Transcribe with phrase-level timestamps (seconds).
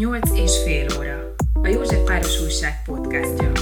[0.00, 1.34] Nyolc és fél óra.
[1.62, 3.52] A József Páros Újság podcastja.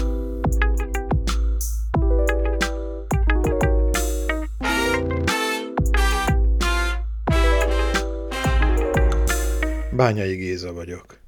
[9.93, 11.19] Bányai Géza vagyok.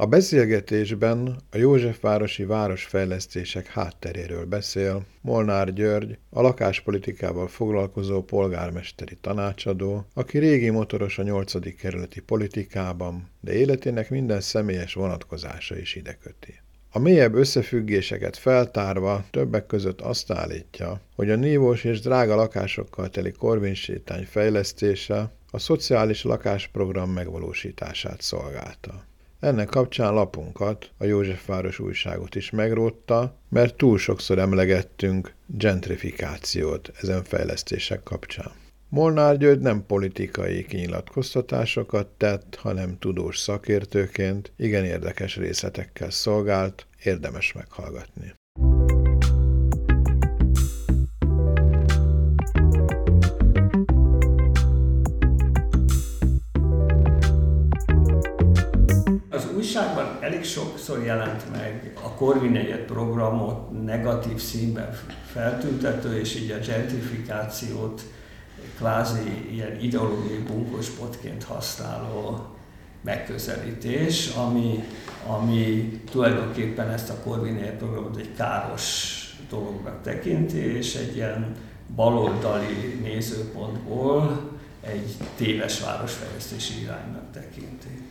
[0.00, 10.38] A beszélgetésben a Józsefvárosi városfejlesztések hátteréről beszél Molnár György, a lakáspolitikával foglalkozó polgármesteri tanácsadó, aki
[10.38, 11.76] régi motoros a 8.
[11.76, 16.60] kerületi politikában, de életének minden személyes vonatkozása is ide köti.
[16.90, 23.32] A mélyebb összefüggéseket feltárva többek között azt állítja, hogy a nívós és drága lakásokkal teli
[23.32, 29.06] korvénysétány fejlesztése a szociális lakásprogram megvalósítását szolgálta.
[29.40, 38.02] Ennek kapcsán lapunkat, a Józsefváros újságot is megrótta, mert túl sokszor emlegettünk gentrifikációt ezen fejlesztések
[38.02, 38.52] kapcsán.
[38.88, 48.37] Molnár György nem politikai kinyilatkoztatásokat tett, hanem tudós szakértőként igen érdekes részletekkel szolgált, érdemes meghallgatni.
[59.68, 64.96] Újságban elég sokszor jelent meg a Corvin egyet programot negatív színben
[65.32, 68.02] feltüntető, és így a gentrifikációt
[68.76, 72.46] kvázi ilyen ideológiai bunkospotként használó
[73.00, 74.84] megközelítés, ami,
[75.26, 79.14] ami tulajdonképpen ezt a Corvin programot egy káros
[79.50, 81.56] dolognak tekinti, és egy ilyen
[81.94, 88.07] baloldali nézőpontból egy téves városfejlesztési iránynak tekinti.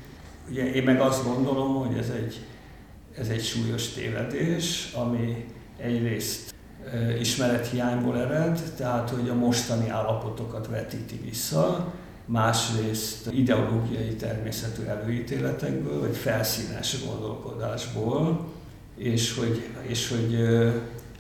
[0.50, 2.40] Ugye én meg azt gondolom, hogy ez egy,
[3.17, 5.45] ez egy súlyos tévedés, ami
[5.78, 6.56] egyrészt
[7.20, 11.94] ismerethiányból ered, tehát hogy a mostani állapotokat vetíti vissza,
[12.26, 18.48] másrészt ideológiai természetű előítéletekből, vagy felszínes gondolkodásból,
[18.95, 20.48] és hogy, és hogy,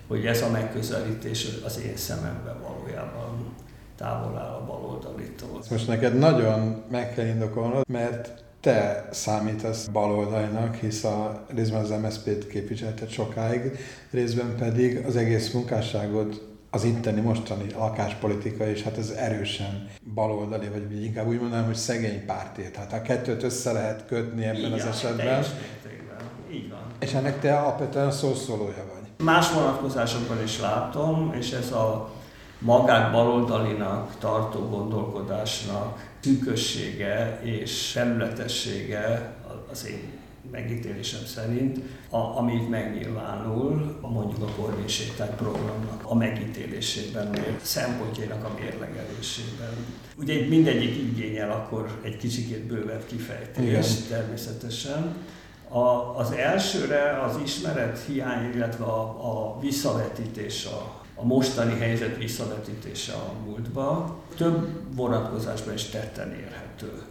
[0.07, 3.53] hogy ez a megközelítés az én szememben valójában
[3.95, 5.61] távol áll a baloldalitól.
[5.69, 12.47] Most neked nagyon meg kell indokolnod, mert te számítasz baloldalinak, hisz a részben az MSZP-t
[12.47, 13.77] képviselted sokáig,
[14.11, 21.03] részben pedig az egész munkásságod az itteni mostani lakáspolitika, és hát ez erősen baloldali, vagy
[21.03, 22.75] inkább úgy mondanám, hogy szegény pártét.
[22.75, 25.43] Hát a kettőt össze lehet kötni ebben Igen, az esetben.
[26.51, 26.79] Így van.
[26.99, 29.25] És ennek te alapvetően szószólója vagy.
[29.25, 32.11] Más vonatkozásokban is látom, és ez a
[32.59, 39.35] magát baloldalinak tartó gondolkodásnak tűkössége és területessége
[39.71, 40.17] az én
[40.51, 41.79] megítélésem szerint,
[42.09, 47.29] a, amit megnyilvánul mondjuk a korvénységtány programnak a megítélésében,
[47.61, 49.73] szempontjainak a mérlegelésében.
[50.17, 54.19] Ugye mindegyik igényel akkor egy kicsikét bővebb kifejtést Igen.
[54.19, 55.15] természetesen.
[55.69, 63.13] A, az elsőre az ismeret hiány, illetve a, a visszavetítés a a mostani helyzet visszavetítése
[63.13, 67.01] a múltba több vonatkozásban is tetten érhető.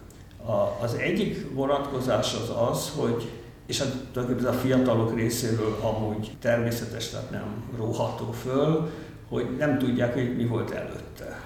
[0.46, 3.30] A, az egyik vonatkozás az az, hogy
[3.66, 8.90] és hát tulajdonképpen a fiatalok részéről amúgy természetes, tehát nem róható föl,
[9.28, 11.40] hogy nem tudják, hogy mi volt előtte.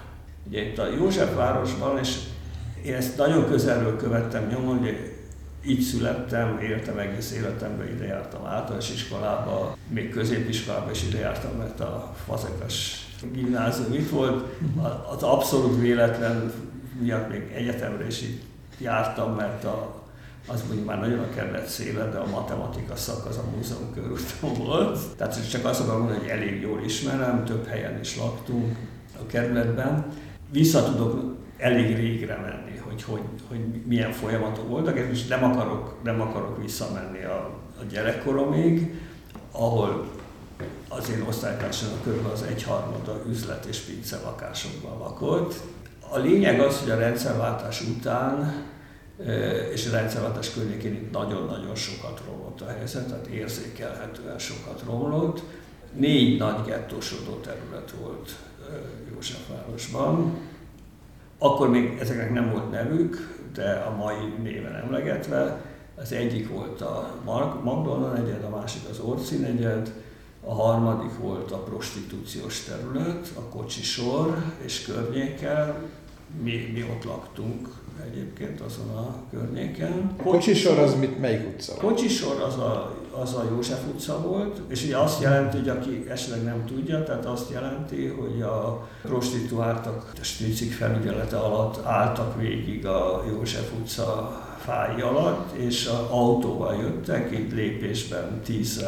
[0.46, 2.18] Ugye itt a Józsefvárosban, és
[2.84, 5.19] én ezt nagyon közelről követtem nyomon, hogy
[5.66, 11.80] így születtem, éltem egész életemben, ide jártam általános iskolába, még középiskolába is ide jártam, mert
[11.80, 14.44] a Fazekas gimnázium itt volt.
[15.16, 16.52] Az abszolút véletlen
[17.00, 18.42] miatt még egyetemre is itt
[18.78, 20.02] jártam, mert a,
[20.46, 24.66] az mondjuk már nagyon a kedvenc széle, de a matematika szak az a múzeum körúton
[24.66, 24.98] volt.
[25.16, 28.76] Tehát csak azt akarom mondani, hogy elég jól ismerem, több helyen is laktunk
[29.20, 30.06] a kerületben.
[30.50, 32.69] Vissza tudok elég régre menni,
[33.02, 39.00] hogy, hogy, hogy milyen folyamatok voltak, és nem akarok, nem akarok visszamenni a, a gyerekkoromig,
[39.52, 40.08] ahol
[40.88, 45.54] az én osztálytársamnak körülbelül az egyharmada üzlet és pince lakásokban lakott.
[46.08, 48.54] A lényeg az, hogy a rendszerváltás után
[49.72, 55.42] és a rendszerváltás környékén itt nagyon-nagyon sokat romlott a helyzet, tehát érzékelhetően sokat romlott.
[55.92, 58.36] Négy nagy gettósodó terület volt
[59.12, 60.38] Józsefvárosban,
[61.42, 65.64] akkor még ezeknek nem volt nevük, de a mai néven emlegetve.
[65.96, 67.14] Az egyik volt a
[67.62, 69.92] Magdolna negyed, a másik az Orci negyed,
[70.44, 75.82] a harmadik volt a prostitúciós terület, a kocsisor és környékkel,
[76.42, 77.68] mi, mi ott laktunk
[78.10, 80.16] egyébként azon a környéken.
[80.22, 81.74] Kocsisor az mit, melyik utca?
[81.74, 86.42] Kocsisor az a, az a József utca volt, és ugye azt jelenti, hogy aki esetleg
[86.42, 93.24] nem tudja, tehát azt jelenti, hogy a prostituáltak a stricik felügyelete alatt álltak végig a
[93.28, 98.84] József utca fái alatt, és a autóval jöttek, itt lépésben 10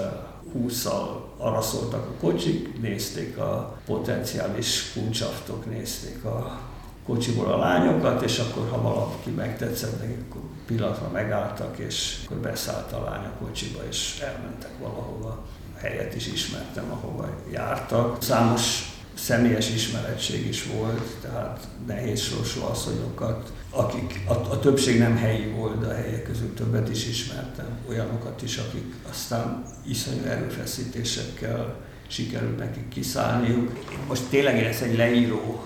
[0.59, 6.61] 20-szal araszoltak a kocsik, nézték a potenciális kuncsaftok, nézték a
[7.07, 12.93] kocsiból a lányokat, és akkor ha valaki megtetszett nekik, akkor pillanatra megálltak, és akkor beszállt
[12.93, 15.47] a lány a kocsiba, és elmentek valahova.
[15.77, 18.23] Helyet is ismertem, ahova jártak.
[18.23, 25.47] Számos személyes ismeretség is volt, tehát nehéz sorsú asszonyokat, akik, a, a többség nem helyi
[25.47, 31.77] volt, de a helyek közül többet is ismertem, olyanokat is, akik aztán iszonyú erőfeszítésekkel
[32.07, 33.73] sikerült nekik kiszállniuk.
[34.09, 35.65] Most tényleg ez egy leíró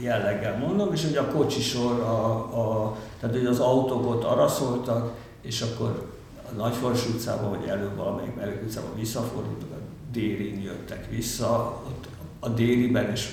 [0.00, 5.60] jelleggel mondom, és hogy a kocsisor, a, a, tehát hogy az autók ott araszoltak, és
[5.60, 6.12] akkor
[6.50, 9.80] a Nagyfors utcában, vagy előbb valamelyik mellék utcában visszafordultak, a
[10.12, 12.08] dérin jöttek vissza, ott
[12.40, 13.28] a déliben is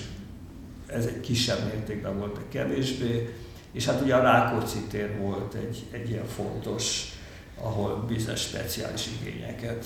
[0.86, 3.34] ez egy kisebb mértékben volt, egy kevésbé,
[3.72, 7.12] és hát ugye a Rákóczi tér volt egy, egy ilyen fontos,
[7.60, 9.84] ahol bizonyos speciális igényeket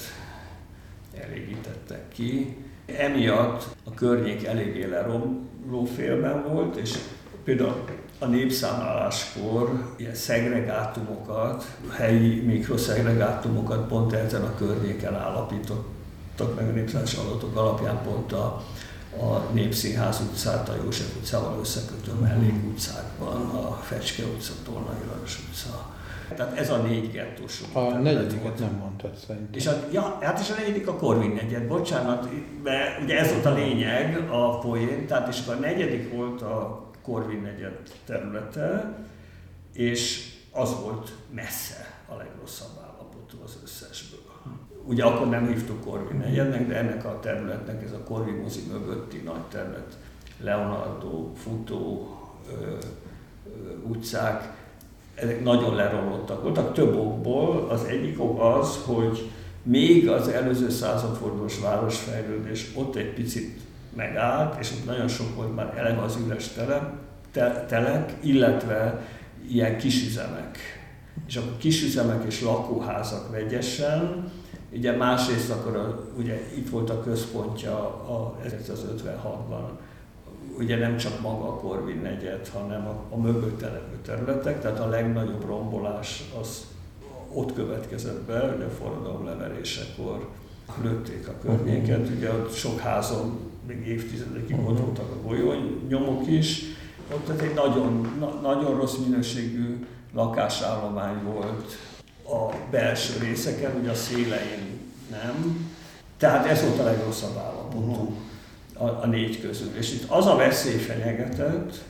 [1.20, 2.56] elégítettek ki.
[2.96, 6.94] Emiatt a környék eléggé leromló félben volt, és
[7.44, 7.84] például
[8.18, 17.56] a népszámláláskor ilyen szegregátumokat, helyi mikroszegregátumokat pont ezen a környéken állapítottak meg a népszámlás adatok
[17.56, 18.64] alapján pont a,
[19.20, 25.96] a Népszínház utcát a József utcával összekötő mellékutcákban, a Fecske utca, Tolnai Lajos utca,
[26.34, 29.54] tehát ez a négy gettós A negyediket nem mondtad szerintem.
[29.54, 32.28] És a, ja, hát és a negyedik a Korvin negyed, bocsánat,
[32.62, 37.40] mert ugye ez volt a lényeg, a poén, tehát és a negyedik volt a Korvin
[37.40, 38.94] negyed területe,
[39.72, 44.18] és az volt messze a legrosszabb állapotú az összesből.
[44.84, 49.16] Ugye akkor nem hívtuk Korvin negyednek, de ennek a területnek, ez a Korvin mozi mögötti
[49.16, 49.98] nagy terület,
[50.40, 52.16] Leonardo, Futó,
[52.50, 52.78] ö, ö,
[53.88, 54.57] utcák,
[55.20, 57.68] ezek nagyon leromlottak voltak, több okból.
[57.70, 59.30] Az egyik ok az, hogy
[59.62, 63.60] még az előző századfordulós városfejlődés ott egy picit
[63.96, 66.92] megállt, és ott nagyon sok volt már eleve az üres telep,
[67.32, 69.06] te, telek, illetve
[69.48, 70.58] ilyen kisüzemek.
[71.26, 74.30] És akkor kisüzemek és lakóházak vegyesen,
[74.72, 79.64] ugye másrészt akkor a, ugye itt volt a központja a 1956-ban
[80.58, 84.88] ugye nem csak maga a Korvin negyed, hanem a, a mögött telepő területek, tehát a
[84.88, 86.66] legnagyobb rombolás az
[87.32, 90.28] ott következett be, hogy a forradalom leverésekor
[90.82, 92.16] lőtték a környéket, uh-huh.
[92.16, 94.70] ugye ott sok házon még évtizedekig uh-huh.
[94.70, 95.54] ott voltak a
[95.88, 96.62] nyomok is,
[97.14, 101.76] ott egy nagyon, na, nagyon rossz minőségű lakásállomány volt
[102.24, 104.80] a belső részeken, ugye a szélein
[105.10, 105.68] nem,
[106.16, 107.90] tehát ez volt a legrosszabb állapotú.
[107.90, 108.12] Uh-huh
[108.78, 109.76] a, a négy közül.
[109.76, 111.84] És itt az a veszély fenyegetett,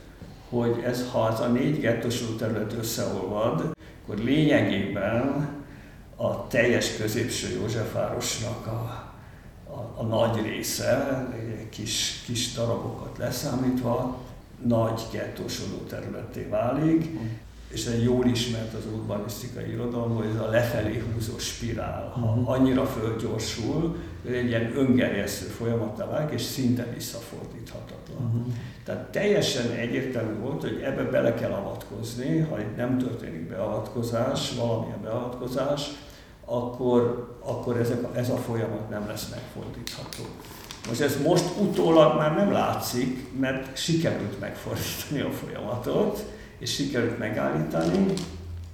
[0.49, 3.71] hogy ez, ha az a négy gettosú terület összeolvad,
[4.03, 5.49] akkor lényegében
[6.17, 9.13] a teljes középső Józsefvárosnak a,
[9.71, 11.27] a, a nagy része,
[11.71, 14.19] kis, kis darabokat leszámítva,
[14.63, 17.19] nagy gettósodó területté válik,
[17.69, 22.51] és ez jól ismert az urbanisztikai hogy ez a lefelé húzó spirál, ha uh-huh.
[22.51, 28.25] annyira fölgyorsul, hogy egy ilyen öngerjesztő folyamattá válik, és szinte visszafordíthatatlan.
[28.27, 28.55] Uh-huh.
[28.85, 35.03] Tehát teljesen egyértelmű volt, hogy ebbe bele kell avatkozni, ha itt nem történik beavatkozás, valamilyen
[35.03, 35.91] beavatkozás,
[36.45, 40.23] akkor, akkor ezek, ez a folyamat nem lesz megfordítható.
[40.89, 46.25] Most ez most utólag már nem látszik, mert sikerült megfordítani a folyamatot,
[46.59, 48.13] és sikerült megállítani.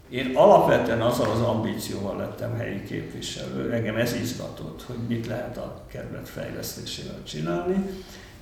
[0.08, 5.84] Én alapvetően azzal az ambícióval lettem helyi képviselő, engem ez izgatott, hogy mit lehet a
[5.88, 7.84] kerület fejlesztésével csinálni,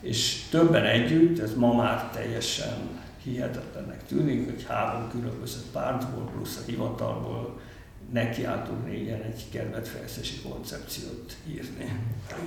[0.01, 6.71] és többen együtt, ez ma már teljesen hihetetlennek tűnik, hogy három különböző pártból plusz a
[6.71, 7.61] hivatalból
[8.13, 11.99] nekiálltunk négyen egy kerületfejlesztési koncepciót írni.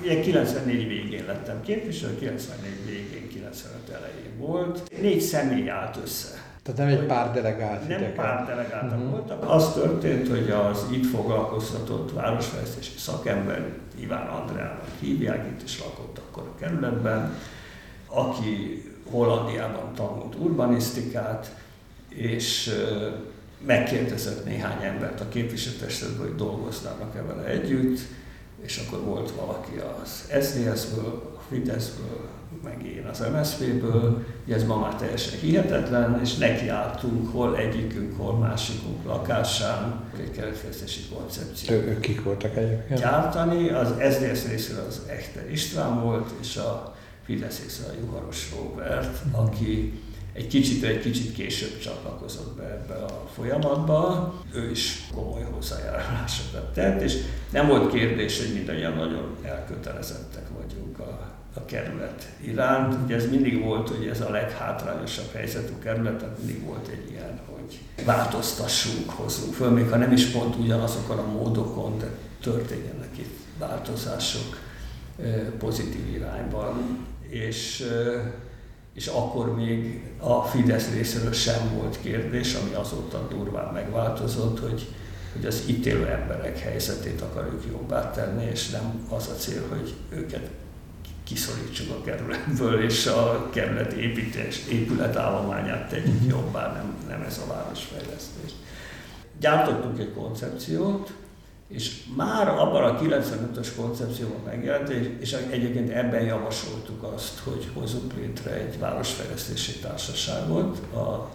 [0.01, 5.01] Ugye 94 végén lettem képviselő, 94 végén, 95 elején volt.
[5.01, 9.11] Négy személy állt össze tehát nem egy pár delegált Nem pár delegáltak uh-huh.
[9.11, 9.49] voltak.
[9.49, 16.43] Az történt, hogy az itt foglalkoztatott városfejlesztési szakember, Iván Andrának hívják, itt is lakott akkor
[16.43, 17.33] a kerületben,
[18.07, 21.55] aki Hollandiában tanult urbanisztikát,
[22.09, 22.75] és
[23.65, 27.99] megkérdezett néhány embert a képviselőtestületből, hogy dolgoznának-e vele együtt,
[28.61, 32.27] és akkor volt valaki az SZDSZ-ből, a Fideszből,
[32.63, 39.05] meg én az MSZP-ből, ez ma már teljesen hihetetlen, és nekiálltunk hol egyikünk, hol másikunk
[39.05, 41.75] lakásán egy keretfejlesztési koncepció.
[41.75, 42.99] Ő, ők kik voltak egyébként?
[42.99, 46.95] Gyártani, az SZDSZ részéről az Echter István volt, és a
[47.25, 49.93] Fidesz részéről a Juharos Robert, aki
[50.35, 54.33] egy kicsit, egy kicsit később csatlakozott be ebbe a folyamatba.
[54.53, 57.17] Ő is komoly hozzájárulásokat tett, és
[57.51, 62.97] nem volt kérdés, hogy mindannyian nagyon elkötelezettek vagyunk a, a kerület iránt.
[63.03, 67.39] Ugye ez mindig volt, hogy ez a leghátrányosabb helyzetű kerület, tehát mindig volt egy ilyen,
[67.45, 72.09] hogy változtassunk, hozzunk föl, még ha nem is pont ugyanazokon a módokon, de
[72.41, 74.57] történjenek itt változások
[75.57, 77.05] pozitív irányban.
[77.29, 77.87] És
[78.93, 84.87] és akkor még a Fidesz részéről sem volt kérdés, ami azóta durván megváltozott, hogy,
[85.33, 89.93] hogy az itt élő emberek helyzetét akarjuk jobbá tenni, és nem az a cél, hogy
[90.09, 90.49] őket
[91.25, 98.51] kiszorítsuk a kerületből, és a kerület építés, épületállományát tegyük jobbá, nem, nem ez a városfejlesztés.
[99.39, 101.13] Gyártottunk egy koncepciót,
[101.67, 104.89] és már abban a 95-ös koncepcióban megjelent,
[105.19, 111.29] és egyébként ebben javasoltuk azt, hogy hozzunk létre egy városfejlesztési társaságot, a,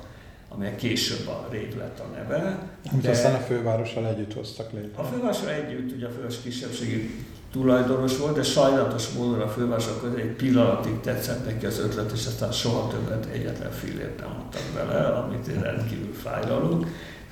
[0.49, 2.69] amely később a rég lett a neve.
[3.03, 5.03] De aztán a fővárossal együtt hoztak létre.
[5.03, 10.19] A fővárossal együtt ugye a főváros kisebbségi tulajdonos volt, de sajnálatos módon a fővárosok között
[10.19, 15.07] egy pillanatig tetszett neki az ötlet, és aztán soha többet egyetlen fillért nem adtak bele,
[15.07, 16.87] amit én rendkívül fájlalok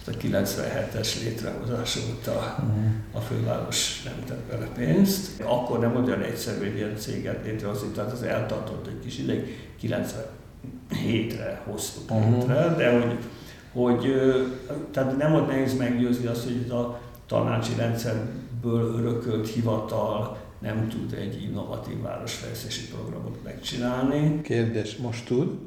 [0.09, 2.85] a 97-es létrehozás óta uh-huh.
[3.13, 5.43] a főváros nem tett bele pénzt.
[5.43, 11.63] Akkor nem olyan egyszerű egy ilyen céget létrehozni, tehát az eltartott egy kis ideig, 97-re
[11.65, 12.39] hoztuk uh-huh.
[12.39, 13.19] létre, de hogy,
[13.73, 14.15] hogy
[14.93, 17.75] tehát nem volt nehéz meggyőzni azt, hogy a tanácsi
[18.63, 24.41] rendszerből örökölt hivatal nem tud egy innovatív városfejlesztési programot megcsinálni.
[24.41, 25.67] Kérdés, most tud?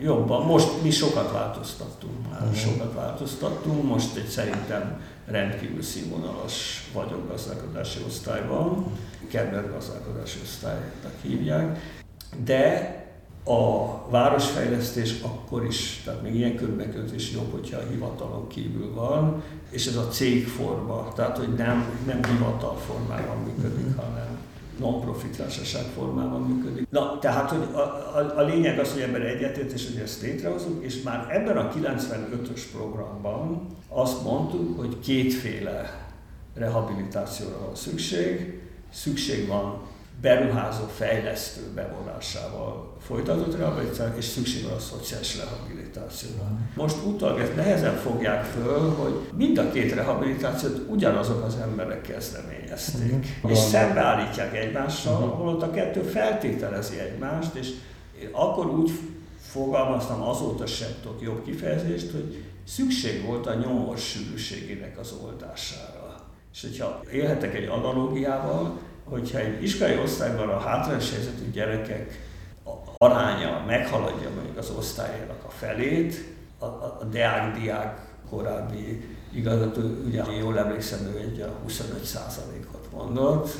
[0.00, 0.46] jobban.
[0.46, 2.56] Most mi sokat változtattunk már, uh-huh.
[2.56, 3.82] sokat változtattunk.
[3.82, 8.86] Most egy szerintem rendkívül színvonalas vagyongazdálkodási osztályban,
[9.28, 11.78] Kerber gazdálkodási osztálynak hívják,
[12.44, 13.05] de
[13.48, 19.42] a városfejlesztés akkor is, tehát még ilyen körülbelül is jobb, hogyha a hivatalon kívül van,
[19.70, 24.04] és ez a cégforma, tehát hogy nem, nem hivatalformában működik, uh-huh.
[24.04, 24.38] hanem
[24.78, 26.86] non-profit társaság formában működik.
[26.90, 30.84] Na, tehát hogy a, a, a lényeg az, hogy ebben egyetért, és hogy ezt létrehozunk,
[30.84, 36.06] és már ebben a 95-ös programban azt mondtuk, hogy kétféle
[36.54, 38.60] rehabilitációra van szükség.
[38.92, 39.80] Szükség van
[40.20, 46.58] beruházó fejlesztő bevonásával folytatott rehabilitáció, és szükség van a szociális rehabilitációra.
[46.74, 53.12] Most utal, ezt nehezen fogják föl, hogy mind a két rehabilitációt ugyanazok az emberek kezdeményezték.
[53.12, 53.50] Mm-hmm.
[53.50, 55.36] És szembeállítják egymással, mm-hmm.
[55.36, 57.70] holott a kettő feltételezi egymást, és
[58.32, 58.90] akkor úgy
[59.40, 66.14] fogalmaztam, azóta sem tudok jobb kifejezést, hogy szükség volt a nyomor sűrűségének az oldására.
[66.52, 68.78] És hogyha élhetek egy analógiával,
[69.08, 72.30] hogyha egy iskolai osztályban a hátrányos helyzetű gyerekek
[72.96, 77.98] aránya meghaladja mondjuk az osztályának a felét, a, a, a deák-diák
[78.30, 83.50] korábbi igazgató, ugye jól emlékszem, ő egy 25%-ot mondott,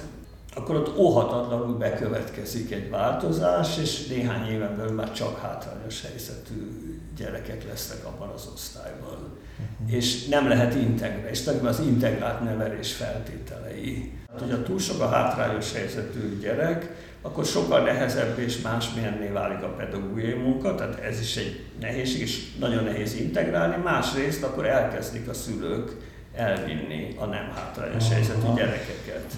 [0.54, 6.85] akkor ott óhatatlanul bekövetkezik egy változás, és néhány éven belül már csak hátrányos helyzetű
[7.16, 9.18] gyerekek lesznek abban az osztályban.
[9.58, 9.94] Uh-huh.
[9.96, 14.12] És nem lehet integrálni, és tulajdonképpen az integrált nevelés feltételei.
[14.30, 19.68] Hát, hogyha túl sok a hátrányos helyzetű gyerek, akkor sokkal nehezebb és másmilyenné válik a
[19.68, 23.82] pedagógiai munka, tehát ez is egy nehézség, és nagyon nehéz integrálni.
[23.82, 25.90] Másrészt akkor elkezdik a szülők
[26.34, 29.32] elvinni a nem hátrányos helyzetű gyerekeket.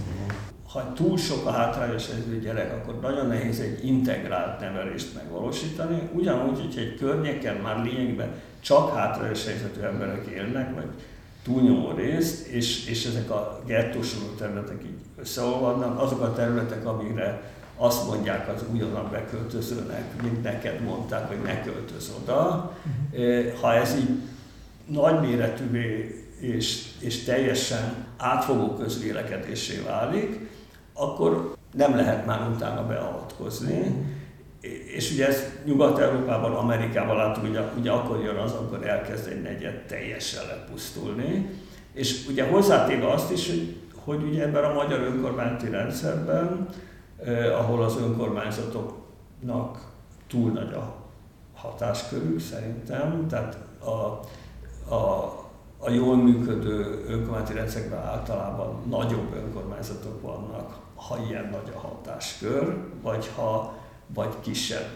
[0.72, 6.08] Ha túl sok a hátrányos helyzetű gyerek, akkor nagyon nehéz egy integrált nevelést megvalósítani.
[6.12, 8.28] Ugyanúgy, hogy egy környéken már lényegben
[8.60, 10.88] csak hátrányos helyzetű emberek élnek, vagy
[11.42, 17.42] túlnyomó részt, és, és ezek a gettósuló területek így összeolvadnak, azok a területek, amire
[17.76, 22.72] azt mondják az újonnan beköltözőnek, mint neked mondták, hogy ne költöz oda.
[23.12, 23.52] Uh-huh.
[23.60, 24.18] Ha ez így
[24.87, 30.48] nagyméretűvé és, és teljesen átfogó közvélekedésé válik,
[30.99, 34.07] akkor nem lehet már utána beavatkozni.
[34.95, 39.87] És ugye ezt Nyugat-Európában, Amerikában látunk, ugye, ugye akkor jön az, akkor elkezd egy negyed
[39.87, 41.50] teljesen lepusztulni.
[41.93, 46.69] És ugye hozzátéve azt is, hogy, hogy ugye ebben a magyar önkormányzati rendszerben
[47.25, 49.93] eh, ahol az önkormányzatoknak
[50.28, 50.95] túl nagy a
[51.55, 54.21] hatáskörük szerintem, tehát a,
[54.95, 55.35] a,
[55.78, 63.30] a jól működő önkormányzati rendszerekben általában nagyobb önkormányzatok vannak, ha ilyen nagy a hatáskör, vagy
[63.37, 63.76] ha
[64.14, 64.87] vagy kisebb.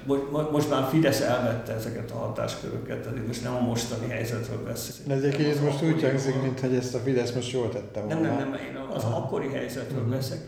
[0.53, 5.09] Most már Fidesz elvette ezeket a hatásköröket, tehát most nem a mostani helyzetről beszélünk.
[5.09, 8.21] De egyébként ez most úgy hangzik, mintha ezt a Fidesz most jól tette volna.
[8.21, 9.17] Nem, nem, nem, én az Aha.
[9.17, 10.15] akkori helyzetről uh-huh.
[10.15, 10.43] beszélek.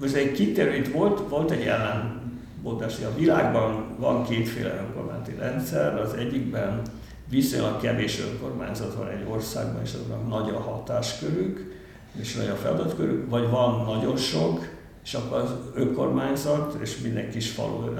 [0.00, 6.14] Most egy kitérő, itt volt, volt egy ellenbondás, a világban van kétféle önkormányzati rendszer, az
[6.14, 6.82] egyikben
[7.30, 11.74] viszonylag kevés önkormányzat van egy országban, és azoknak nagy a hatáskörük,
[12.20, 14.68] és nagy a feladatkörük, vagy van nagyon sok,
[15.04, 17.94] és akkor az önkormányzat és minden kis falu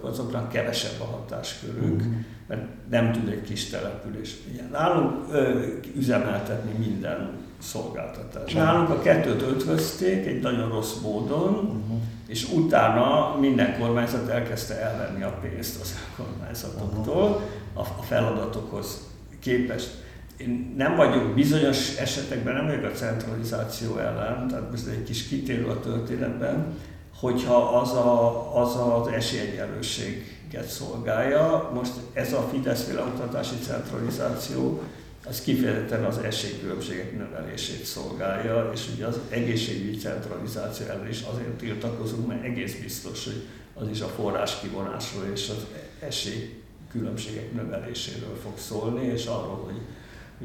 [0.00, 2.12] azoknak kevesebb a hatáskörük, uh-huh.
[2.46, 4.36] Mert nem tud egy kis település.
[4.70, 8.54] Nálunk ö, üzemeltetni minden szolgáltatást.
[8.54, 12.00] Nálunk a kettőt ötvözték egy nagyon rossz módon, uh-huh.
[12.26, 17.42] és utána minden kormányzat elkezdte elvenni a pénzt az önkormányzatoktól
[17.74, 17.98] uh-huh.
[17.98, 20.00] a feladatokhoz képest
[20.42, 25.66] én nem vagyok bizonyos esetekben, nem vagyok a centralizáció ellen, tehát most egy kis kitérő
[25.66, 26.76] a történetben,
[27.20, 30.31] hogyha az a, az, az esélyegyenlőséget
[30.68, 31.70] szolgálja.
[31.74, 34.82] Most ez a Fidesz-féle oktatási centralizáció,
[35.26, 42.26] az kifejezetten az esélykülönbségek növelését szolgálja, és ugye az egészségügyi centralizáció ellen is azért tiltakozunk,
[42.26, 45.66] mert egész biztos, hogy az is a forrás kivonásról és az
[46.00, 49.80] esélykülönbségek növeléséről fog szólni, és arról, hogy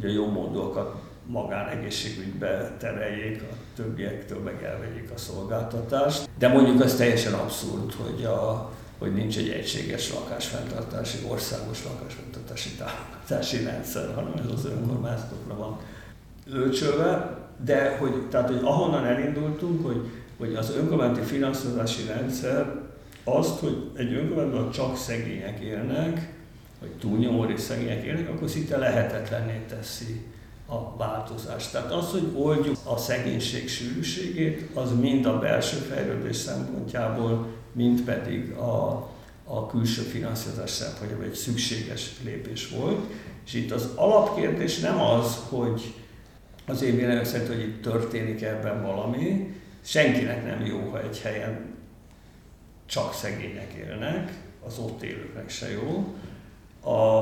[0.01, 0.95] hogy a jó módokat
[1.25, 6.29] magánegészségügybe tereljék, a többiektől meg elvegyék a szolgáltatást.
[6.37, 13.63] De mondjuk az teljesen abszurd, hogy, a, hogy nincs egy egységes lakásfenntartási, országos lakásfenntartási támogatási
[13.63, 15.79] rendszer, hanem ez az önkormányzatokra van
[16.45, 17.37] lőcsölve.
[17.65, 22.75] De hogy, tehát, hogy ahonnan elindultunk, hogy, hogy az önkormányzati finanszírozási rendszer
[23.23, 26.33] azt, hogy egy önkormányzatban csak szegények élnek,
[26.79, 30.25] vagy túlnyomó rész szegények élnek, akkor szinte lehetetlenné teszi
[30.67, 31.71] a változást.
[31.71, 38.51] Tehát az, hogy oldjuk a szegénység sűrűségét, az mind a belső fejlődés szempontjából, mind pedig
[38.51, 39.09] a,
[39.43, 43.05] a külső finanszírozás szempontjából egy szükséges lépés volt.
[43.45, 45.93] És itt az alapkérdés nem az, hogy
[46.65, 51.75] az én véleményem szerint, hogy itt történik ebben valami, senkinek nem jó, ha egy helyen
[52.85, 54.33] csak szegények élnek,
[54.65, 56.15] az ott élőknek se jó,
[56.91, 57.17] a,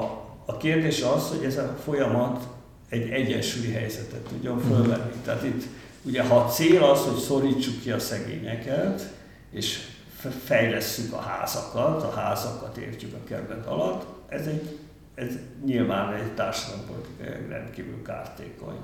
[0.46, 2.48] a kérdés az, hogy ez a folyamat
[2.90, 5.14] egy egyensúlyi helyzetet tudjon fölvenni.
[5.24, 5.64] Tehát itt
[6.02, 9.14] ugye ha a cél az, hogy szorítsuk ki a szegényeket,
[9.52, 9.95] és
[10.32, 14.80] fejlesszük a házakat, a házakat értjük a kerület alatt, ez, egy,
[15.16, 15.34] ez
[15.66, 18.78] nyilván egy társadalompolitikai rendkívül kártékony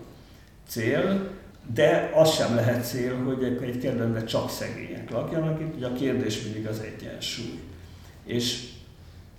[0.67, 1.29] cél,
[1.73, 6.43] de az sem lehet cél, hogy egy kerületben csak szegények lakjanak, itt ugye a kérdés
[6.43, 7.59] mindig az egyensúly.
[8.25, 8.71] És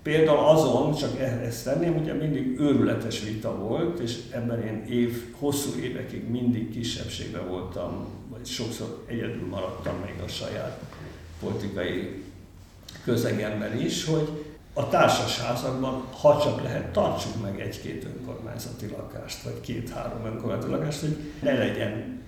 [0.03, 5.25] Például azon, csak e- ezt tenném, ugye mindig őrületes vita volt, és ebben én év,
[5.39, 10.81] hosszú évekig mindig kisebbségben voltam, vagy sokszor egyedül maradtam még a saját
[11.43, 12.23] politikai
[13.05, 20.25] közegemben is, hogy a társasházakban, ha csak lehet, tartsuk meg egy-két önkormányzati lakást, vagy két-három
[20.27, 22.21] önkormányzati lakást, hogy ne legyen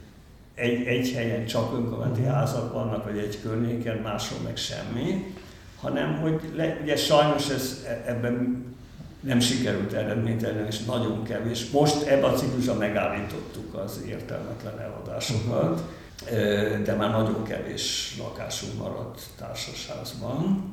[0.54, 5.34] egy, egy helyen csak önkormányzati házak vannak, vagy egy környéken, máshol meg semmi,
[5.80, 8.64] hanem hogy le, ugye sajnos ez, e, ebben
[9.20, 11.70] nem sikerült eredményt elérni, és nagyon kevés.
[11.70, 15.82] Most ebben a ciklusban megállítottuk az értelmetlen eladásokat, e,
[16.84, 20.72] de már nagyon kevés lakásunk maradt társasházban.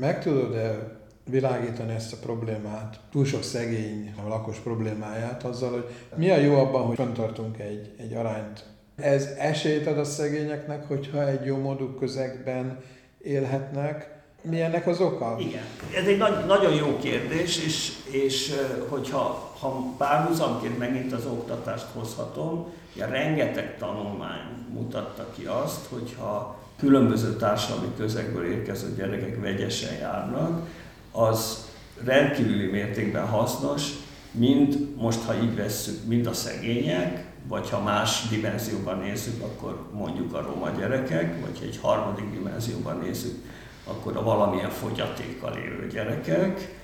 [0.00, 0.96] Meg tudod-e
[1.30, 5.84] világítani ezt a problémát, túl sok szegény a lakos problémáját azzal, hogy
[6.14, 8.64] mi a jó abban, hogy fenntartunk egy, egy arányt.
[8.96, 12.78] Ez esélyt ad a szegényeknek, hogyha egy jó módú közegben
[13.18, 14.15] élhetnek,
[14.50, 15.36] mi ennek az oka?
[15.38, 18.52] Igen, ez egy nagy, nagyon jó kérdés, és, és
[18.88, 24.40] hogyha ha párhuzamként megint az oktatást hozhatom, ja, rengeteg tanulmány
[24.72, 30.68] mutatta ki azt, hogyha különböző társadalmi közegből érkező gyerekek vegyesen járnak,
[31.12, 31.66] az
[32.04, 33.90] rendkívüli mértékben hasznos,
[34.30, 40.34] mind most, ha így vesszük, mind a szegények, vagy ha más dimenzióban nézzük, akkor mondjuk
[40.34, 43.44] a roma gyerekek, vagy egy harmadik dimenzióban nézzük,
[43.86, 46.74] akkor a valamilyen fogyatékkal élő gyerekek,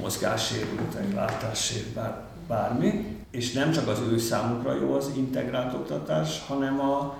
[0.00, 6.80] mozgássérültek, látássérült, bár, bármi, és nem csak az ő számukra jó az integrált oktatás, hanem
[6.80, 7.18] a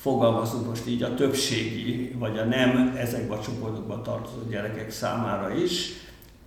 [0.00, 5.92] fogalmazunk most így a többségi, vagy a nem ezekbe a csoportokba tartozó gyerekek számára is,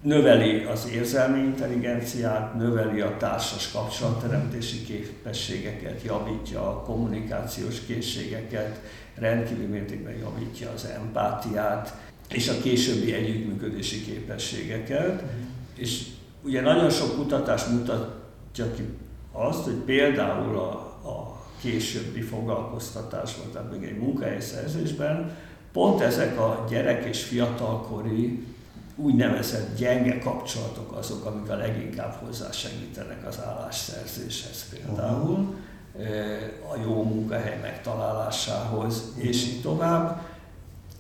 [0.02, 8.80] növeli az érzelmi intelligenciát, növeli a társas kapcsolatteremtési képességeket, javítja a kommunikációs készségeket,
[9.15, 11.93] rendkívül mértékben javítja az empátiát,
[12.34, 15.24] és a későbbi együttműködési képességeket,
[15.76, 16.04] és
[16.43, 18.84] ugye nagyon sok kutatás mutatja ki
[19.32, 20.69] azt, hogy például a,
[21.10, 25.36] a későbbi foglalkoztatásban, tehát még egy munkahelyszerzésben,
[25.72, 28.46] pont ezek a gyerek és fiatalkori
[28.96, 35.56] úgynevezett gyenge kapcsolatok azok, amik a leginkább hozzásegítenek az állásszerzéshez például,
[36.74, 40.22] a jó munkahely megtalálásához, és így tovább,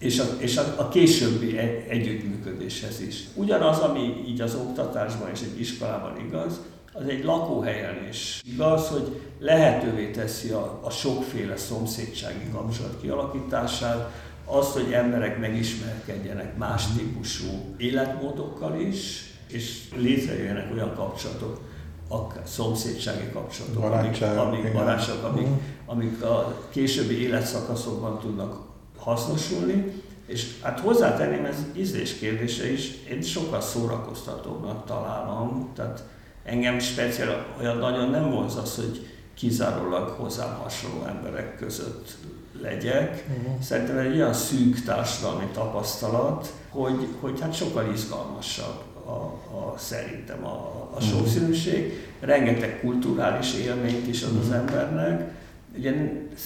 [0.03, 3.23] és a, és a, a későbbi együttműködéshez is.
[3.35, 6.59] Ugyanaz, ami így az oktatásban és egy iskolában igaz,
[6.93, 14.11] az egy lakóhelyen is igaz, hogy lehetővé teszi a, a sokféle szomszédsági kapcsolat kialakítását,
[14.45, 21.59] azt, hogy emberek megismerkedjenek más típusú életmódokkal is, és létrejöjjenek olyan kapcsolatok,
[22.09, 25.47] a szomszédsági kapcsolatok, barátságok, amik, amik, barátságok, amik,
[25.85, 28.72] amik a későbbi életszakaszokban tudnak
[29.03, 36.03] hasznosulni, és hát hozzátenném, ez ízlés kérdése is, én sokkal szórakoztatóbbnak találom, tehát
[36.43, 42.15] engem speciál olyan nagyon nem vonz az, hogy kizárólag hozzám hasonló emberek között
[42.61, 43.25] legyek.
[43.29, 43.61] Uh-huh.
[43.61, 49.11] Szerintem egy olyan szűk társadalmi tapasztalat, hogy, hogy hát sokkal izgalmasabb a,
[49.55, 52.07] a, szerintem a, a sokszínűség.
[52.19, 55.31] Rengeteg kulturális élményt is ad az embernek.
[55.77, 55.93] Ugye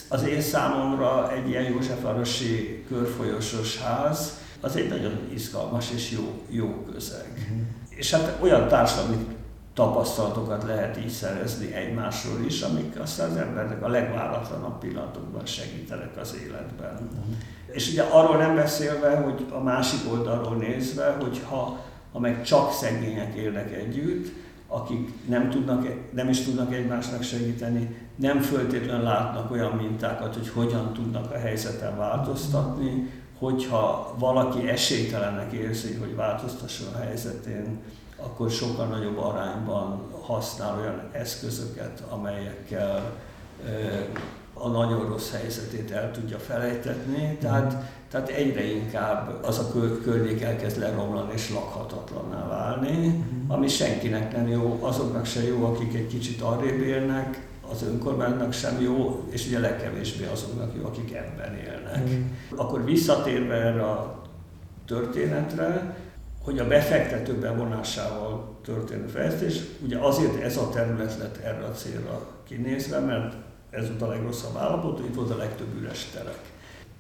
[0.09, 6.85] az én számomra egy ilyen Józsefvárosi körfolyosos ház, az egy nagyon izgalmas és jó, jó
[6.93, 7.31] közeg.
[7.33, 7.57] Uh-huh.
[7.89, 9.25] És hát olyan társadalmi
[9.73, 16.35] tapasztalatokat lehet így szerezni egymásról is, amik aztán az embernek a legváratlanabb pillanatokban segítenek az
[16.43, 16.93] életben.
[16.93, 17.35] Uh-huh.
[17.71, 21.79] És ugye arról nem beszélve, hogy a másik oldalról nézve, hogy ha,
[22.11, 24.33] ha meg csak szegények élnek együtt,
[24.67, 30.93] akik nem, tudnak, nem is tudnak egymásnak segíteni, nem föltétlenül látnak olyan mintákat, hogy hogyan
[30.93, 37.80] tudnak a helyzeten változtatni, hogyha valaki esélytelennek érzi, hogy változtasson a helyzetén,
[38.15, 43.13] akkor sokkal nagyobb arányban használ olyan eszközöket, amelyekkel
[44.60, 47.76] a nagyon rossz helyzetét el tudja felejtetni, tehát,
[48.12, 49.72] tehát egyre inkább az a
[50.04, 56.08] környék elkezd leromlani és lakhatatlanná válni, ami senkinek nem jó, azoknak se jó, akik egy
[56.08, 62.10] kicsit arrébb élnek, az önkormánynak sem jó, és ugye legkevésbé azoknak jó, akik ebben élnek.
[62.10, 62.26] Mm.
[62.56, 64.22] Akkor visszatérve erre a
[64.86, 65.96] történetre,
[66.43, 72.28] hogy a befektetők bevonásával történő fejlesztés, ugye azért ez a terület lett erre a célra
[72.48, 73.36] kinézve, mert
[73.69, 76.39] ez volt a legrosszabb állapot, itt volt a legtöbb üres terek.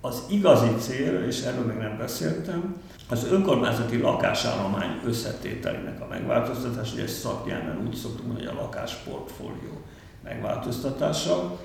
[0.01, 2.75] Az igazi cél, és erről még nem beszéltem,
[3.09, 9.81] az önkormányzati lakásállomány összetételének a megváltoztatás, ugye ezt szaknyelven úgy szoktunk hogy a lakásportfólió
[10.23, 11.59] megváltoztatása.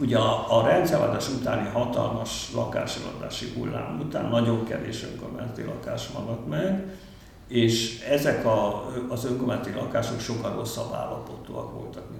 [0.00, 6.96] Ugye a, a rendszerváltás utáni hatalmas lakásadási hullám után nagyon kevés önkormányzati lakás maradt meg,
[7.48, 12.10] és ezek a, az önkormányzati lakások sokkal rosszabb állapotúak voltak.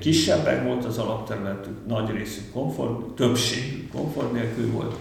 [0.00, 4.96] Kisebbek volt az alapterületük, nagy részük komfort, többségük komfort nélkül volt.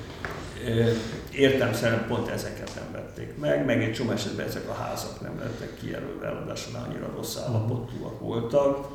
[1.32, 5.40] Értem szerint pont ezeket nem vették meg, meg egy csomó esetben ezek a házak nem
[5.40, 8.88] lettek kijelölve, ráadásul annyira rossz állapotúak voltak.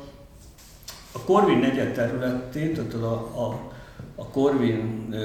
[1.11, 3.13] A Korvin negyed területén, tehát a,
[3.45, 3.71] a,
[4.15, 5.15] a Korvin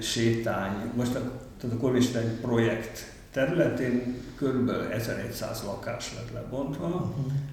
[0.00, 1.20] sétány, most a,
[1.60, 4.70] tehát a Korvin sétány projekt területén kb.
[4.92, 7.10] 1100 lakás lett lebontva, uh-huh.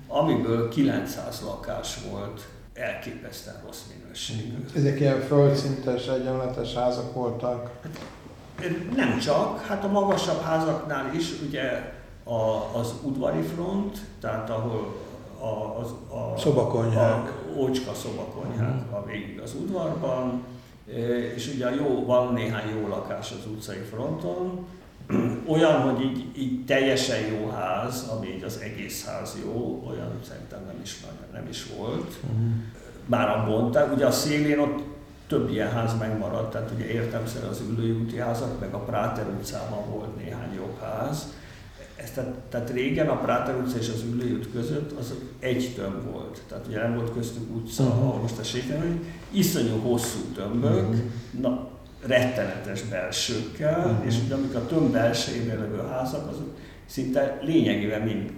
[0.08, 4.52] amiből 900 lakás volt elképesztően rossz minőségű.
[4.52, 4.76] Uh-huh.
[4.76, 7.70] Ezek ilyen földszintes, egyenletes házak voltak?
[8.96, 11.94] Nem csak, hát a magasabb házaknál is ugye
[12.24, 14.96] a, az udvari front, tehát ahol
[15.40, 17.30] a, az, a, szobakonyhák.
[17.30, 18.98] a ócska szobakonyhák uh-huh.
[18.98, 20.44] a végig az udvarban,
[21.36, 24.66] és ugye jó, van néhány jó lakás az utcai fronton,
[25.54, 30.60] olyan, hogy így, így teljesen jó ház, ami így az egész ház jó, olyan szerintem
[30.66, 32.20] nem is, nem is volt.
[33.06, 34.84] Bár a bonták, ugye a szélén ott
[35.28, 39.90] több ilyen ház megmaradt, tehát ugye értemszerűen az ülői úti házak, meg a Práter utcában
[39.90, 41.34] volt néhány jobb ház.
[41.96, 46.12] Ez, tehát, tehát régen a Práter utca és az ülői út között az egy tömb
[46.12, 46.42] volt.
[46.48, 48.00] Tehát ugye nem volt köztük utca, uh-huh.
[48.00, 49.00] ahol most a sétálni,
[49.32, 50.98] iszonyú hosszú tömbök, uh-huh.
[51.40, 51.68] na,
[52.06, 54.06] rettenetes belsőkkel, uh-huh.
[54.06, 58.32] és ugye amik a több belsejében levő házak, azok szinte lényegében mind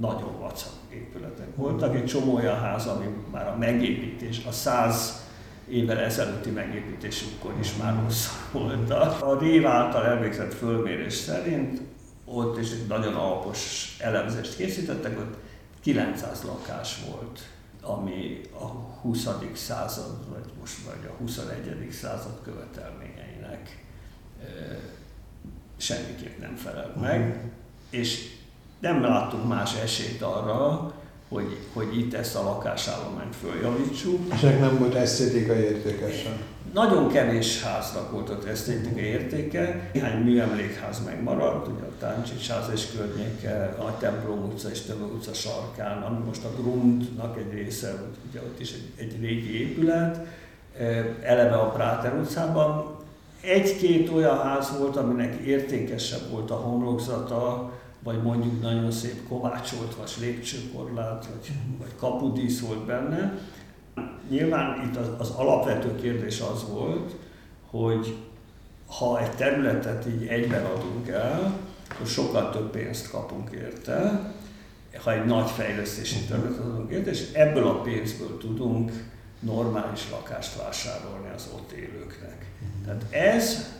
[0.00, 1.94] nagyon vacak épületek voltak.
[1.94, 5.26] Egy csomó olyan ház, ami már a megépítés, a száz
[5.68, 9.22] évvel ezelőtti megépítésükkor is már rosszak voltak.
[9.22, 11.80] A Rév által elvégzett fölmérés szerint
[12.24, 15.34] ott is egy nagyon alapos elemzést készítettek, ott
[15.82, 17.40] 900 lakás volt
[17.82, 18.66] ami a
[19.00, 19.28] 20.
[19.54, 21.90] század, vagy most vagy a 21.
[21.90, 23.82] század követelményeinek
[25.76, 27.50] semmiképp nem felel meg,
[27.90, 28.30] és
[28.78, 30.92] nem láttunk más esélyt arra,
[31.28, 34.32] hogy, hogy itt ezt a lakásállományt följavítsuk.
[34.34, 36.40] És nem volt esztétikai értékesen?
[36.72, 42.86] Nagyon kevés háznak volt ott esztétikai értéke, néhány műemlékház megmaradt, ugye a Táncsics ház és
[42.96, 48.40] környéke, a Templom utca és Tömő utca sarkán, ami most a Grundnak egy része, ugye
[48.40, 50.26] ott is egy, egy régi épület,
[51.22, 52.96] eleve a Práter utcában.
[53.40, 60.10] Egy-két olyan ház volt, aminek értékesebb volt a homlokzata, vagy mondjuk nagyon szép kovácsolt, vagy
[60.20, 63.38] lépcsőkorlát, vagy, vagy kapudísz volt benne.
[64.32, 67.14] Nyilván itt az, az alapvető kérdés az volt,
[67.70, 68.16] hogy
[68.86, 71.58] ha egy területet így egyben adunk el,
[71.90, 74.32] akkor sokkal több pénzt kapunk érte,
[75.04, 78.92] ha egy nagy fejlesztési területet adunk érte, és ebből a pénzből tudunk
[79.40, 82.46] normális lakást vásárolni az ott élőknek.
[82.84, 83.72] Tehát ez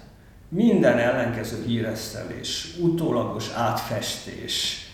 [0.48, 4.86] minden ellenkező híresztelés, utólagos átfestés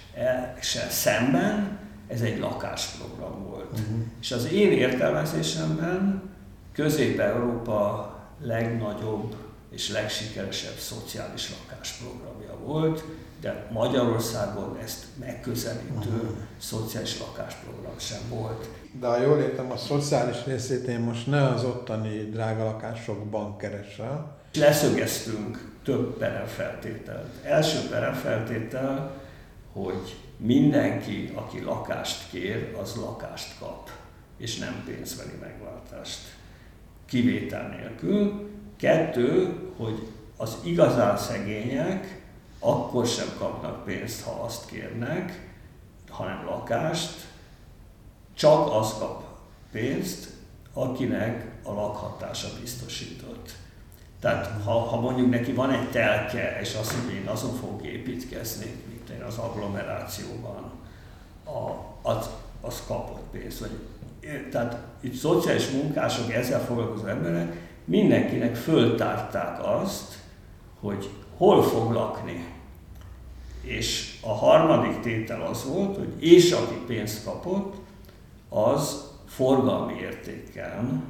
[0.61, 3.58] se szemben, ez egy lakásprogram volt.
[3.73, 4.05] Uh-huh.
[4.21, 6.23] És az én értelmezésemben
[6.73, 9.35] Közép-Európa legnagyobb
[9.71, 13.05] és legsikeresebb szociális lakásprogramja volt,
[13.41, 16.37] de Magyarországon ezt megközelítő uh-huh.
[16.59, 18.69] szociális lakásprogram sem volt.
[19.01, 24.27] De ha jól értem, a szociális részét én most ne az ottani drága lakásokban keresem.
[24.55, 27.29] Leszögeztünk több peremfeltételt.
[27.43, 29.13] Első peremfeltétel,
[29.73, 33.91] hogy mindenki, aki lakást kér, az lakást kap,
[34.37, 36.19] és nem pénzbeli megváltást.
[37.07, 38.51] Kivétel nélkül.
[38.77, 42.23] Kettő, hogy az igazán szegények
[42.59, 45.51] akkor sem kapnak pénzt, ha azt kérnek,
[46.09, 47.27] hanem lakást,
[48.35, 49.25] csak az kap
[49.73, 50.29] pénzt,
[50.73, 53.51] akinek a lakhatása biztosított.
[54.21, 58.75] Tehát ha, ha mondjuk neki van egy telke, és azt mondja, én azon fogok építkezni,
[59.27, 60.71] az agglomerációban,
[61.45, 61.71] a,
[62.09, 63.59] az, az kapott pénzt.
[63.59, 63.71] Vagy,
[64.51, 70.19] tehát itt szociális munkások, ezzel foglalkozó emberek mindenkinek föltárták azt,
[70.81, 72.47] hogy hol fog lakni.
[73.63, 77.75] És a harmadik tétel az volt, hogy és aki pénzt kapott,
[78.49, 81.03] az forgalmi értékkel,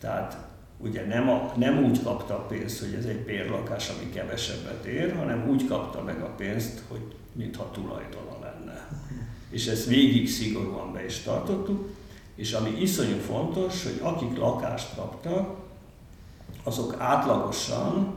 [0.00, 0.38] tehát
[0.78, 5.16] ugye nem, a, nem úgy kapta a pénzt, hogy ez egy bérlakás, ami kevesebbet ér,
[5.16, 8.88] hanem úgy kapta meg a pénzt, hogy mintha tulajdona lenne.
[9.50, 11.88] És ezt végig szigorúan be is tartottuk,
[12.34, 15.56] és ami iszonyú fontos, hogy akik lakást kaptak,
[16.64, 18.14] azok átlagosan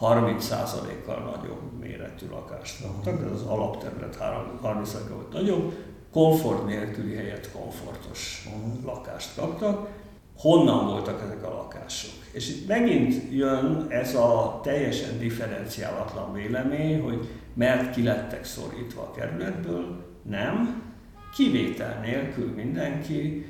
[0.00, 5.72] 30%-kal nagyobb méretű lakást kaptak, de az alapterület 30%-kal volt nagyobb,
[6.12, 8.48] komfort nélküli helyett komfortos
[8.84, 9.88] lakást kaptak.
[10.38, 12.12] Honnan voltak ezek a lakások?
[12.32, 19.10] És itt megint jön ez a teljesen differenciálatlan vélemény, hogy mert ki lettek szorítva a
[19.10, 20.82] kerületből, nem,
[21.34, 23.46] kivétel nélkül mindenki,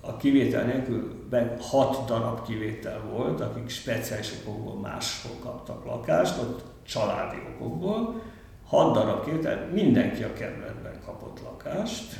[0.00, 1.26] a kivétel nélkül
[1.60, 8.22] hat darab kivétel volt, akik speciális okokból máshol kaptak lakást, ott családi okokból,
[8.66, 12.18] hat darab kivétel, mindenki a kerületben kapott lakást,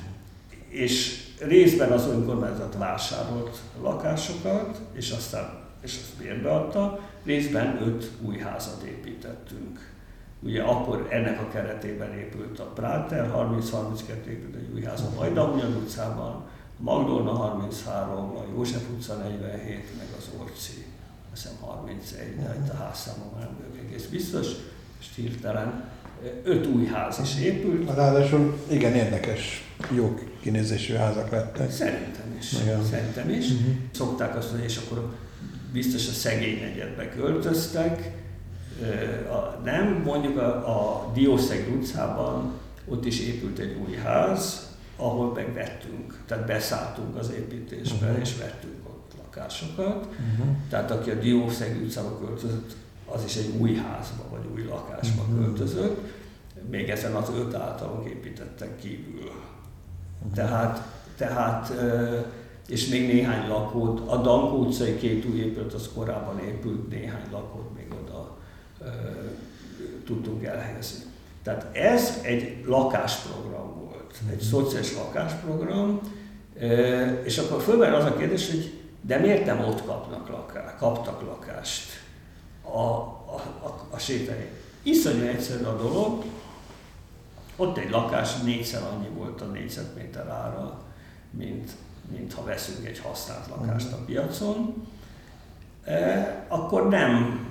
[0.69, 8.83] és részben az önkormányzat vásárolt lakásokat, és aztán és azt bérbeadta, részben öt új házat
[8.83, 9.97] építettünk.
[10.41, 15.77] Ugye akkor ennek a keretében épült a Práter, 30-32 épült egy új ház a Majdahunyad
[15.77, 16.31] utcában,
[16.79, 20.85] a Magdolna 33, a József utca 47, meg az Orci,
[21.33, 24.47] azt hiszem 31, de itt a házszámom nem egész biztos,
[25.01, 25.85] és hirtelen
[26.45, 27.95] öt új ház is épült.
[27.95, 31.71] Ráadásul igen érdekes, jó kinézésű házak lettek.
[31.71, 32.53] Szerintem is.
[32.53, 32.85] Igen.
[32.85, 33.51] Szerintem is.
[33.51, 33.75] Uh-huh.
[33.93, 35.15] Szokták azt mondani, és akkor
[35.73, 38.18] biztos a szegény negyedbe költöztek.
[39.31, 42.53] A, nem, mondjuk a, a Diószeg utcában
[42.89, 48.21] ott is épült egy új ház, ahol megvettünk, tehát beszálltunk az építésbe, uh-huh.
[48.21, 50.07] és vettünk ott lakásokat.
[50.07, 50.57] Uh-huh.
[50.69, 55.45] Tehát aki a Diószeg utcába költözött, az is egy új házba vagy új lakásba uh-huh.
[55.45, 56.01] költözött,
[56.71, 59.21] még ezen az öt általunk építettek kívül.
[59.21, 60.33] Uh-huh.
[60.35, 60.83] Tehát,
[61.17, 61.73] tehát
[62.69, 67.68] és még néhány lakót, a Dankó utcai két új épület, az korábban épült, néhány lakót
[70.07, 71.05] tudtunk elhelyezni.
[71.43, 76.01] Tehát ez egy lakásprogram volt, egy szociális lakásprogram,
[77.23, 82.07] és akkor fölmerül az a kérdés, hogy de miért nem ott kapnak lakást, kaptak lakást?
[82.73, 84.47] a, a, a, a sétány.
[84.83, 86.25] Iszonyú egyszerű a dolog,
[87.57, 90.81] ott egy lakás négyszer annyi volt a négyzetméter ára,
[91.31, 91.71] mint,
[92.11, 94.87] mint ha veszünk egy használt lakást a piacon,
[95.85, 97.47] e, akkor nem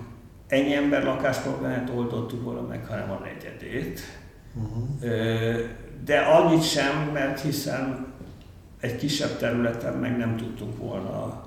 [0.48, 4.00] ennyi ember lakásprogramját oldottuk volna meg, hanem a negyedét.
[4.54, 5.10] Uh-huh.
[6.06, 8.06] De annyit sem, mert hiszen
[8.80, 11.46] egy kisebb területen meg nem tudtunk volna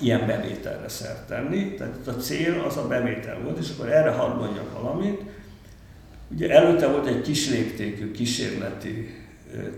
[0.00, 1.74] ilyen bevételre szert tenni.
[1.74, 5.22] Tehát a cél az a bevétel volt, és akkor erre hadd mondjak valamit.
[6.30, 9.14] Ugye előtte volt egy kis léptékű kísérleti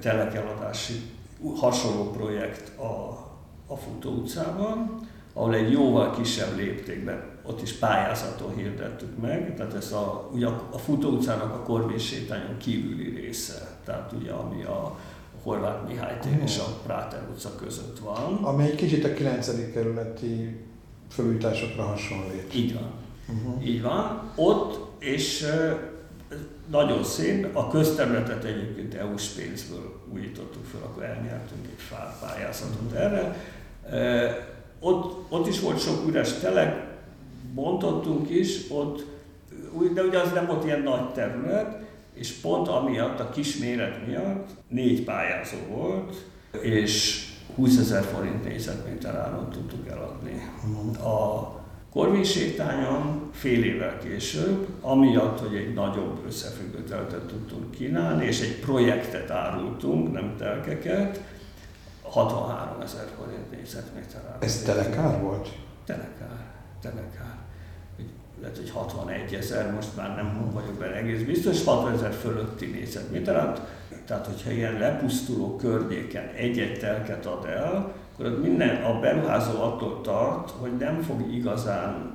[0.00, 1.00] telekeladási
[1.56, 3.18] hasonló projekt a,
[3.66, 5.00] a Futó utcában,
[5.32, 10.68] ahol egy jóval kisebb léptékben, ott is pályázaton hirdettük meg, tehát ez a, ugye a,
[10.72, 14.96] a Futó utcának a Korvin sétányon kívüli része, tehát ugye ami a,
[15.42, 18.34] Horváth Mihály tér és a Práter utca között van.
[18.42, 19.72] Ami egy kicsit a 9.
[19.72, 20.56] kerületi
[21.10, 22.54] fölújításokra hasonlít.
[22.54, 22.90] Így van.
[23.28, 23.66] Uh-huh.
[23.66, 24.30] Így van.
[24.34, 25.46] Ott, és
[26.70, 33.36] nagyon szép, a közterületet egyébként EU-s pénzből újítottuk fel, akkor elnyertünk egy pályázatot erre.
[34.80, 36.89] Ott, ott is volt sok üres telek,
[37.54, 39.06] bontottunk is, ott,
[39.94, 41.78] de ugye az nem volt ilyen nagy terület,
[42.14, 46.14] és pont amiatt, a kis méret miatt négy pályázó volt,
[46.60, 50.50] és 20 ezer forint négyzetméter áron tudtuk eladni.
[51.02, 51.58] A
[51.92, 58.60] Korvin sétányon fél évvel később, amiatt, hogy egy nagyobb összefüggő teltet tudtunk kínálni, és egy
[58.60, 61.20] projektet árultunk, nem telkeket,
[62.02, 64.42] 63 ezer forint négyzetméter áron.
[64.42, 65.48] Ez telekár volt?
[65.84, 66.49] Telekár,
[66.80, 67.40] telekár
[68.40, 73.68] lehet, hogy 61 ezer, most már nem vagyok benne egész biztos, 60 ezer fölötti négyzetméter.
[74.06, 80.50] Tehát, hogyha ilyen lepusztuló környéken egy-egy telket ad el, akkor minden, a beruházó attól tart,
[80.50, 82.14] hogy nem fog igazán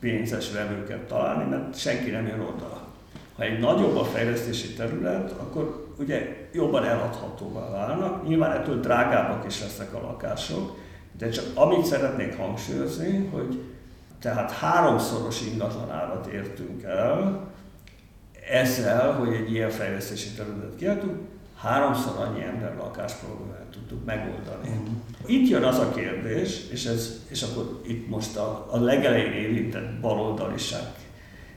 [0.00, 2.88] pénzes vevőket találni, mert senki nem jön oda.
[3.36, 8.28] Ha egy nagyobb a fejlesztési terület, akkor ugye jobban eladhatóvá válnak.
[8.28, 10.76] Nyilván ettől drágábbak is lesznek a lakások,
[11.20, 13.62] de csak amit szeretnék hangsúlyozni, hogy
[14.20, 17.48] tehát háromszoros ingatlanárat értünk el,
[18.50, 21.18] ezzel, hogy egy ilyen fejlesztési területet kiadtunk,
[21.56, 24.68] háromszor annyi ember lakásproblémát tudtuk megoldani.
[24.68, 24.88] Uh-huh.
[25.26, 30.00] Itt jön az a kérdés, és, ez, és akkor itt most a, a legelején érintett
[30.00, 30.92] baloldaliság,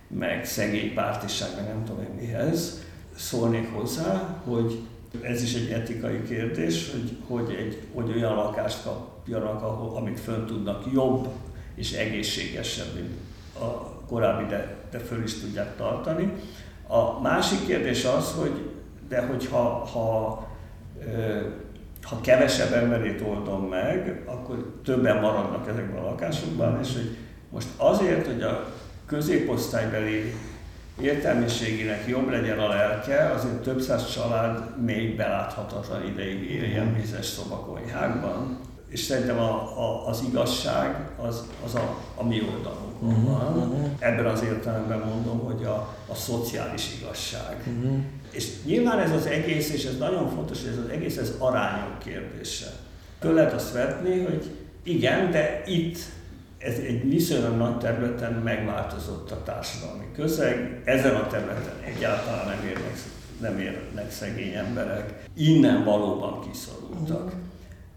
[0.07, 2.81] meg szegény pártiság, meg nem tudom én mihez,
[3.15, 4.79] szólnék hozzá, hogy
[5.21, 8.85] ez is egy etikai kérdés, hogy, hogy, egy, hogy olyan lakást
[9.23, 11.27] kapjanak, ahol, amit fönn tudnak jobb
[11.75, 13.11] és egészségesebb, mint
[13.59, 13.65] a
[14.07, 16.33] korábbi, de, de föl is tudják tartani.
[16.87, 18.71] A másik kérdés az, hogy
[19.07, 20.27] de hogyha ha,
[22.01, 27.17] ha kevesebb emberét oldom meg, akkor többen maradnak ezekben a lakásokban, és hogy
[27.49, 28.73] most azért, hogy a
[29.05, 30.33] középosztálybeli
[31.01, 38.59] értelmiségének jobb legyen a lelke, azért több száz család még beláthatatlan ideig éljen vízes szobakonyhákban,
[38.93, 43.57] és szerintem a, a, az igazság az, az a, a mi oldalunkon uh-huh, van.
[43.57, 43.89] Uh-huh.
[43.99, 47.57] Ebben az értelemben mondom, hogy a, a szociális igazság.
[47.57, 47.99] Uh-huh.
[48.31, 51.99] És nyilván ez az egész, és ez nagyon fontos, hogy ez az egész ez arányok
[51.99, 52.65] kérdése.
[53.19, 54.51] Föl lehet azt vetni, hogy
[54.83, 55.97] igen, de itt
[56.57, 62.97] ez egy viszonylag nagy területen megváltozott a társadalmi közeg, ezen a területen egyáltalán nem érnek,
[63.41, 67.25] nem érnek szegény emberek, innen valóban kiszorultak.
[67.25, 67.41] Uh-huh.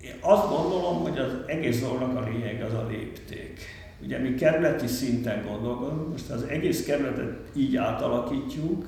[0.06, 3.60] Én azt gondolom, hogy az egész dolognak a lényeg az a lépték.
[4.02, 8.86] Ugye mi kerületi szinten gondolkodunk, most az egész kerületet így átalakítjuk,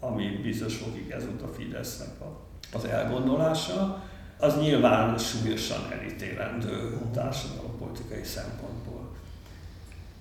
[0.00, 2.40] ami biztos fokig ez a Fidesznek a,
[2.76, 4.02] az elgondolása,
[4.38, 9.14] az nyilván súlyosan elítélendő társadalompolitikai szempontból.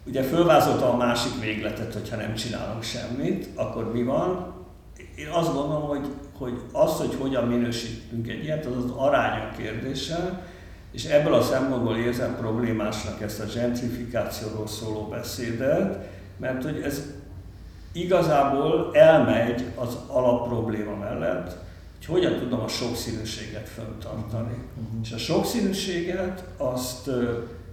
[0.06, 4.54] Ugye fölvázolta a másik végletet, hogyha nem csinálunk semmit, akkor mi van?
[5.16, 10.44] Én azt gondolom, hogy hogy az, hogy hogyan minősítünk egy ilyet, az az arányok kérdése,
[10.92, 17.02] és ebből a szempontból érzem problémásnak ezt a gentrifikációról szóló beszédet, mert hogy ez
[17.92, 21.58] igazából elmegy az alapprobléma mellett,
[21.98, 24.54] hogy hogyan tudom a sokszínűséget föntartani.
[24.54, 25.00] Uh-huh.
[25.04, 27.10] És a sokszínűséget azt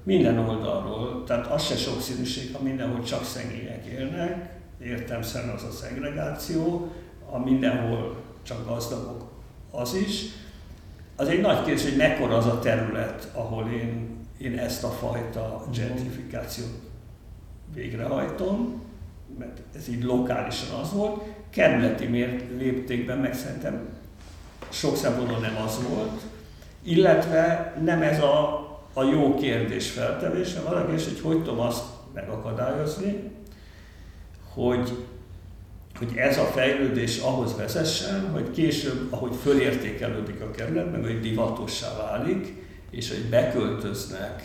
[0.03, 5.71] minden oldalról, tehát az se sokszínűség, ha mindenhol csak szegények élnek, értem szerint az a
[5.71, 6.93] szegregáció,
[7.31, 9.31] a mindenhol csak gazdagok.
[9.71, 10.25] Az is.
[11.17, 15.65] Az egy nagy kérdés, hogy mekkora az a terület, ahol én, én ezt a fajta
[15.75, 16.81] gentrifikációt
[17.75, 18.83] végrehajtom,
[19.39, 22.07] mert ez így lokálisan az volt, kerületi
[22.57, 23.89] léptékben meg szerintem
[24.69, 26.21] sok szempontból nem az volt,
[26.83, 28.59] illetve nem ez a,
[28.93, 31.85] a jó kérdés feltevése, valaki, és hogy hogy tudom azt
[32.15, 33.31] megakadályozni,
[34.55, 35.07] hogy
[35.99, 41.97] hogy ez a fejlődés ahhoz vezessen, hogy később, ahogy fölértékelődik a kerület, meg hogy divatossá
[41.97, 42.55] válik,
[42.91, 44.43] és hogy beköltöznek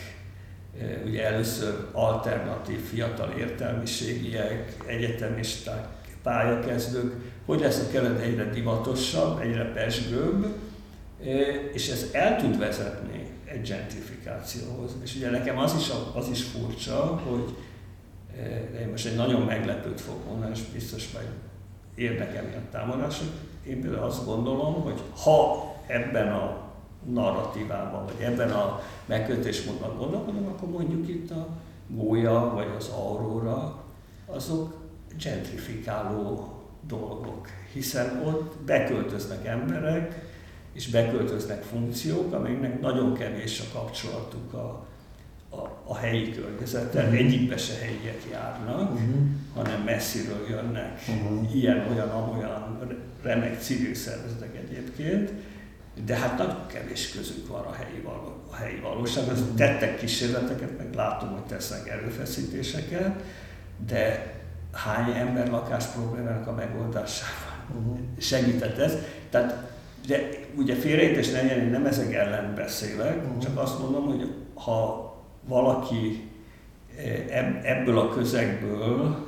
[0.80, 5.86] e, ugye először alternatív fiatal értelmiségiek, egyetemisták,
[6.22, 7.14] pályakezdők,
[7.46, 10.46] hogy lesz a kelet egyre divatosabb, egyre pesgőbb,
[11.72, 14.96] és ez el tud vezetni egy gentrifikációhoz.
[15.02, 17.54] És ugye nekem az is, az is furcsa, hogy
[18.72, 21.26] de én most egy nagyon meglepőt fogok mondani, és biztos majd
[21.94, 23.28] érdekel a támadások.
[23.66, 26.66] Én például azt gondolom, hogy ha ebben a
[27.12, 31.46] narratívában, vagy ebben a megkötésmódban gondolkodom, akkor mondjuk itt a
[31.88, 33.82] gólya, vagy az aurora,
[34.26, 34.76] azok
[35.22, 36.52] gentrifikáló
[36.86, 40.26] dolgok, hiszen ott beköltöznek emberek,
[40.72, 44.86] és beköltöznek funkciók, amiknek nagyon kevés a kapcsolatuk a,
[45.50, 47.04] a, a helyi környezettel.
[47.04, 47.18] Uh-huh.
[47.18, 49.16] Egyikbe se helyiek járnak, uh-huh.
[49.54, 51.56] hanem messziről jönnek uh-huh.
[51.56, 52.78] ilyen, olyan, amolyan
[53.22, 55.32] remek civil szervezetek egyébként,
[56.04, 59.44] de hát nagyon kevés közük van a helyi, való, a helyi valósághoz.
[59.56, 63.22] Tettek kísérleteket, meg látom, hogy tesznek erőfeszítéseket,
[63.86, 64.34] de
[64.72, 67.98] hány ember lakás problémának a megoldásában uh-huh.
[68.18, 68.94] segített ez.
[69.30, 69.70] Tehát,
[70.06, 73.42] de ugye félrejtés ne nem ezek ellen beszélek, uh-huh.
[73.42, 75.07] csak azt mondom, hogy ha
[75.48, 76.30] valaki
[76.96, 79.26] eh, ebből a közegből,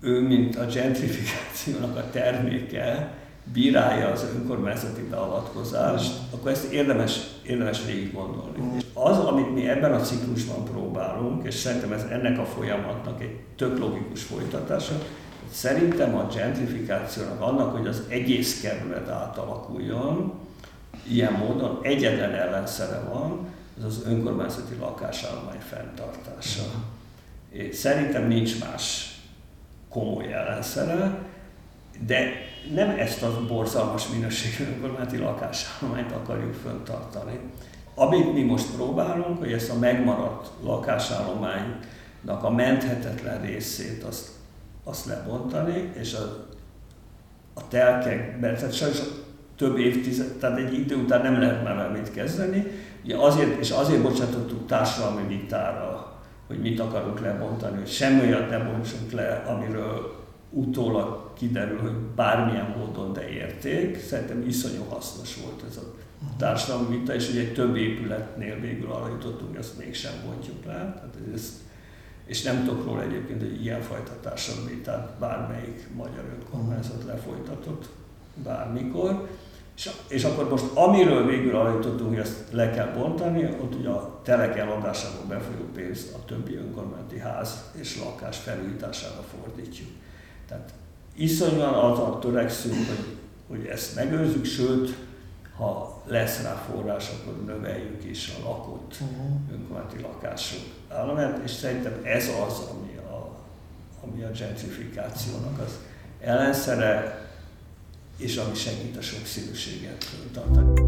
[0.00, 3.14] ő, mint a gentrifikációnak a terméke,
[3.52, 8.58] bírálja az önkormányzati beavatkozást, akkor ezt érdemes, érdemes végig gondolni.
[8.60, 8.76] Mm.
[8.76, 13.38] És az, amit mi ebben a ciklusban próbálunk, és szerintem ez ennek a folyamatnak egy
[13.56, 14.94] tök logikus folytatása,
[15.50, 20.32] szerintem a gentrifikációnak, annak, hogy az egész kerület átalakuljon,
[21.08, 23.48] ilyen módon egyetlen ellenszere van,
[23.80, 26.62] ez az önkormányzati lakásállomány fenntartása.
[26.62, 27.70] Mm.
[27.70, 29.14] Szerintem nincs más
[29.88, 31.18] komoly ellenszere,
[32.06, 32.30] de
[32.74, 37.38] nem ezt a borzalmas minőségű önkormányzati lakásállományt akarjuk föntartani.
[37.94, 44.28] Amit mi most próbálunk, hogy ezt a megmaradt lakásállománynak a menthetetlen részét azt,
[44.84, 46.46] azt lebontani, és a,
[47.54, 48.98] a telkekben, tehát sajnos
[49.56, 52.66] több évtized, tehát egy idő után nem lehet már mit kezdeni,
[53.04, 56.12] Ugye azért, és azért bocsátottuk társadalmi vitára,
[56.46, 60.18] hogy mit akarunk lebontani, hogy semmi olyat ne bontsunk le, amiről
[60.50, 64.02] utólag kiderül, hogy bármilyen módon de érték.
[64.02, 65.94] Szerintem iszonyú hasznos volt ez a
[66.36, 70.72] társadalmi vita, és ugye egy több épületnél végül arra jutottunk, hogy azt mégsem bontjuk le.
[70.72, 71.52] Tehát ezt,
[72.24, 77.88] és nem tudok róla egyébként, hogy ilyenfajta társadalmi vitát bármelyik magyar önkormányzat lefolytatott
[78.44, 79.28] bármikor.
[79.80, 83.88] És, és akkor most amiről végül arra jutottunk, hogy ezt le kell bontani, ott ugye
[83.88, 89.88] a telek eladásából befolyó pénzt a többi önkormányzati ház és lakás felújítására fordítjuk.
[90.48, 90.70] Tehát
[91.14, 93.16] iszonyúan azon törekszünk, hogy,
[93.48, 94.94] hogy ezt megőrzük, sőt,
[95.56, 99.52] ha lesz rá forrás, akkor növeljük is a lakott uh-huh.
[99.52, 103.36] önkormányzati lakások állományát, és szerintem ez az, ami a,
[104.04, 105.78] ami a gentrifikációnak az
[106.20, 107.28] ellenszere,
[108.20, 110.80] és ami segít a sokszínűséget tartani.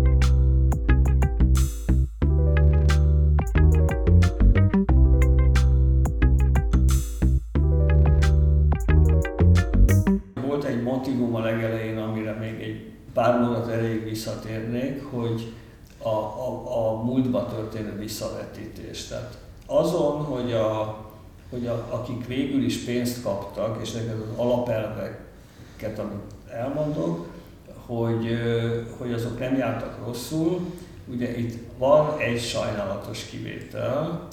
[10.47, 15.53] Volt egy motivum a legelején, amire még egy pár mondat elég visszatérnék, hogy
[15.99, 19.07] a, a, a múltba történő visszavetítés.
[19.07, 21.01] Tehát azon, hogy, a,
[21.51, 27.29] hogy a, akik végül is pénzt kaptak, és neked az alapelveket, amit elmondok,
[27.87, 28.41] hogy,
[28.99, 30.61] hogy azok nem jártak rosszul.
[31.07, 34.29] Ugye itt van egy sajnálatos kivétel,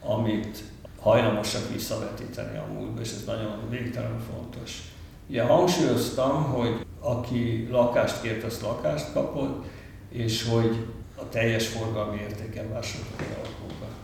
[0.00, 0.62] amit
[1.00, 4.82] hajlamosak visszavetíteni a múltba, és ez nagyon végtelen fontos.
[5.28, 9.64] Ugye hangsúlyoztam, hogy aki lakást kért, az lakást kapott,
[10.08, 13.94] és hogy a teljes forgalmi értéken vásároltak a lakókat.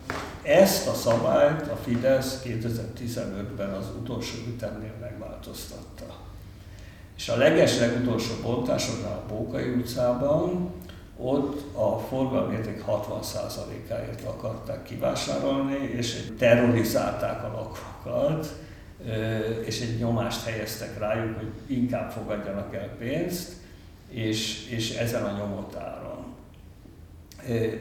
[0.42, 6.29] Ezt a szabályt a Fidesz 2015-ben az utolsó ütemnél megváltoztatta.
[7.20, 10.72] És a leges legutolsó bontásodnál a Bókai utcában,
[11.16, 18.54] ott a forgalmérték 60%-áért akarták kivásárolni, és terrorizálták a lakókat,
[19.64, 23.52] és egy nyomást helyeztek rájuk, hogy inkább fogadjanak el pénzt,
[24.08, 26.24] és, és ezen a nyomott áron.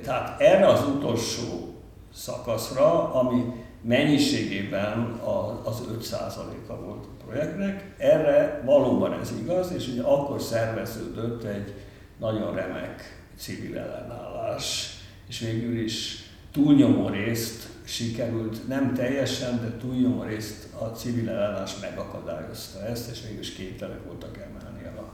[0.04, 1.74] Tehát erre az utolsó
[2.14, 3.44] szakaszra, ami
[3.82, 5.20] mennyiségében
[5.64, 7.94] az 5%-a volt a projektnek.
[7.98, 11.74] Erre valóban ez igaz, és ugye akkor szerveződött egy
[12.20, 20.74] nagyon remek civil ellenállás, és végül is túlnyomó részt sikerült, nem teljesen, de túlnyomó részt
[20.74, 25.14] a civil ellenállás megakadályozta ezt, és végül is képtelenek voltak emelni a,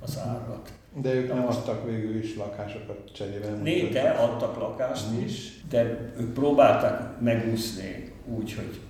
[0.00, 0.72] az árat.
[1.00, 3.48] De ők nem adtak végül is lakásokat cserébe?
[3.48, 5.24] Né, de adtak lakást mm.
[5.24, 5.82] is, de
[6.18, 8.80] ők próbálták megúszni úgy, hogy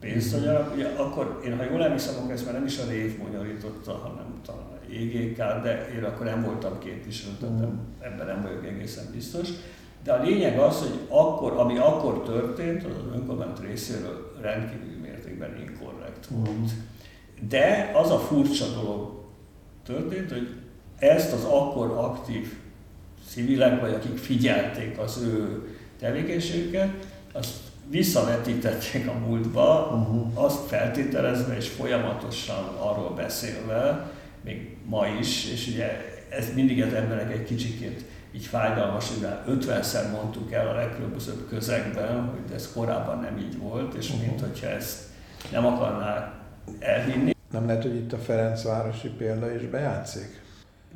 [0.00, 0.74] pénzt adjanak.
[0.74, 4.40] Ugye akkor én, ha jól emlékszem, akkor ezt már nem is a rév bonyolította, hanem
[4.46, 9.04] talán a EGK, de én akkor nem voltam képviselő, tehát nem, ebben nem vagyok egészen
[9.12, 9.48] biztos.
[10.04, 15.56] De a lényeg az, hogy akkor, ami akkor történt, az az önkormányzat részéről rendkívül mértékben
[15.60, 16.70] inkorrekt volt.
[17.48, 19.22] De az a furcsa dolog
[19.84, 20.48] történt, hogy
[20.98, 22.52] ezt az akkor aktív
[23.28, 25.68] civilek, vagy akik figyelték az ő
[25.98, 26.90] tevékenységüket,
[27.32, 27.52] azt
[27.88, 30.44] visszavetítették a múltba, uh-huh.
[30.44, 34.10] azt feltételezve és folyamatosan arról beszélve,
[34.44, 39.28] még ma is, és ugye ez mindig az emberek egy kicsikét így fájdalmas, hogy
[39.58, 44.26] 50-szer mondtuk el a legkülönbözőbb közegben, hogy ez korábban nem így volt, és uh-huh.
[44.26, 45.00] mint hogyha ezt
[45.52, 46.32] nem akarná
[46.78, 47.32] elhinni.
[47.50, 50.43] Nem lehet, hogy itt a Ferencvárosi példa is bejátszik?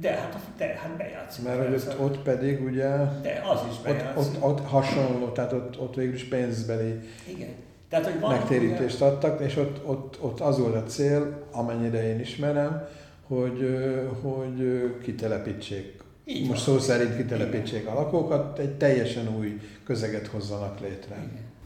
[0.00, 1.44] De hát, de, hát bejátszik.
[1.44, 2.88] Mert hogy ott, ott pedig ugye...
[3.22, 4.16] De az is bejátszik.
[4.16, 7.48] Ott, ott, ott hasonló, tehát ott, ott végül is pénzbeli Igen.
[7.88, 9.04] Tehát, hogy van, megtérítést ugye...
[9.04, 12.88] adtak, és ott, ott, ott az volt a cél, amennyire én ismerem,
[13.26, 13.78] hogy,
[14.22, 16.78] hogy kitelepítsék így most van.
[16.78, 17.92] szó szerint kitelepítsék igen.
[17.92, 21.16] a lakókat, egy teljesen új közeget hozzanak létre.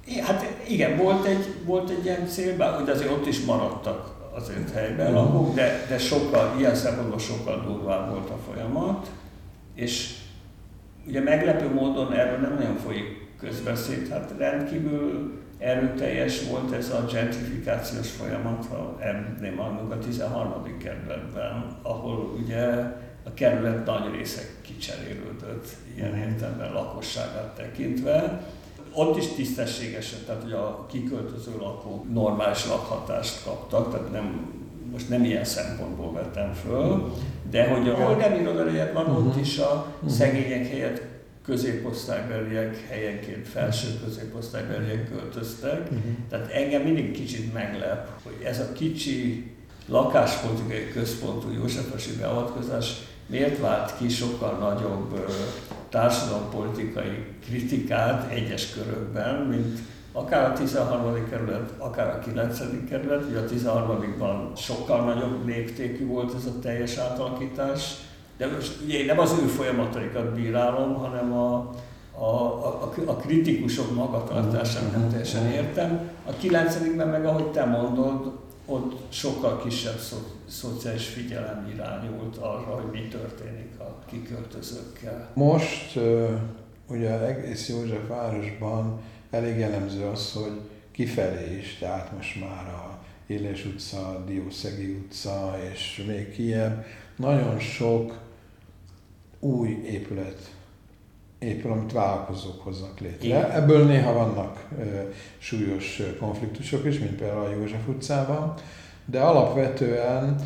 [0.06, 0.24] Igen.
[0.24, 5.12] Hát igen, volt egy, volt egy ilyen cél, hogy azért ott is maradtak azért helyben
[5.12, 9.10] lakók, de, de sokkal, ilyen szempontból sokkal durvább volt a folyamat,
[9.74, 10.14] és
[11.06, 18.10] ugye meglepő módon erről nem nagyon folyik közbeszéd, hát rendkívül erőteljes volt ez a gentrifikációs
[18.10, 20.78] folyamat, ha említném a 13.
[20.78, 22.66] kerületben, ahol ugye
[23.24, 28.44] a kerület nagy része kicserélődött ilyen értelemben lakosságát tekintve.
[28.94, 34.50] Ott is tisztességesen, tehát hogy a kiköltöző lakók normális lakhatást kaptak, tehát nem,
[34.92, 37.12] most nem ilyen szempontból vettem föl,
[37.50, 41.02] de hogy a nem irodalegyet van, ott is a szegények helyett
[41.44, 45.88] középosztálybeliek helyenként felső középosztálybeliek költöztek.
[46.28, 49.50] Tehát engem mindig kicsit meglep, hogy ez a kicsi
[49.86, 52.92] lakáspolitikai központú Józsefasi beavatkozás
[53.26, 55.26] miért vált ki sokkal nagyobb
[55.92, 59.78] társadalompolitikai kritikát egyes körökben, mint
[60.12, 61.28] akár a 13.
[61.30, 62.60] kerület, akár a 9.
[62.88, 67.94] kerület, ugye a 13-ban sokkal nagyobb léptékű volt ez a teljes átalakítás,
[68.36, 71.70] de most ugye én nem az ő folyamataikat bírálom, hanem a,
[72.18, 76.10] a, a, a kritikusok magatartását nem teljesen értem.
[76.26, 78.32] A 9 meg, ahogy te mondod,
[78.66, 85.30] ott sokkal kisebb szo- szociális figyelem irányult arra, hogy mi történik a kiköltözőkkel.
[85.34, 85.98] Most
[86.88, 89.00] ugye egész József városban
[89.30, 90.60] elég jellemző az, hogy
[90.90, 96.84] kifelé is, tehát most már a Éles utca, Diószegi utca és még ilyen
[97.16, 98.18] nagyon sok
[99.40, 100.54] új épület
[101.42, 103.26] épül, amit vállalkozók hoznak létre.
[103.26, 103.50] Igen.
[103.50, 104.82] Ebből néha vannak ö,
[105.38, 108.54] súlyos konfliktusok is, mint például a József utcában,
[109.04, 110.36] de alapvetően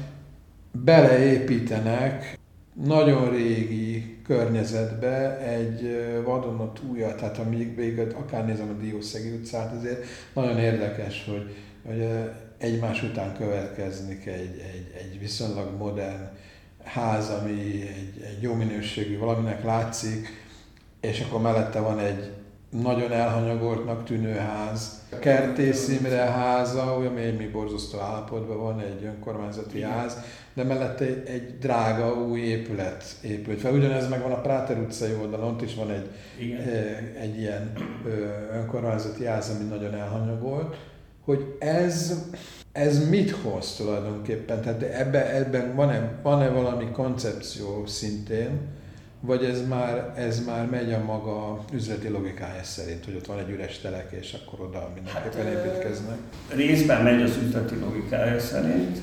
[0.84, 2.38] beleépítenek
[2.84, 10.04] nagyon régi környezetbe egy vadonat újat, tehát amíg még akár nézem a Diószegi utcát, azért
[10.32, 11.54] nagyon érdekes, hogy,
[11.86, 12.06] hogy
[12.58, 16.28] egymás után következnik egy, egy, egy viszonylag modern
[16.84, 20.45] ház, ami egy, egy jó minőségű valaminek látszik,
[21.00, 22.30] és akkor mellette van egy
[22.70, 25.02] nagyon elhanyagoltnak tűnő ház.
[25.20, 29.90] Kertész Imre háza, olyan még mi borzasztó állapotban van, egy önkormányzati Igen.
[29.90, 30.16] ház,
[30.54, 33.72] de mellette egy, drága új épület épült fel.
[33.72, 36.60] Ugyanez meg van a Práter utcai oldalon, ott is van egy, Igen.
[37.20, 37.72] egy ilyen
[38.52, 40.76] önkormányzati ház, ami nagyon elhanyagolt.
[41.24, 42.24] Hogy ez,
[42.72, 44.60] ez mit hoz tulajdonképpen?
[44.60, 48.50] Tehát ebben, ebben van-e, van-e valami koncepció szintén,
[49.26, 53.50] vagy ez már, ez már megy a maga üzleti logikája szerint, hogy ott van egy
[53.50, 56.16] üres telek, és akkor oda mindenképpen hát, építkeznek?
[56.54, 58.98] Részben megy az üzleti logikája szerint,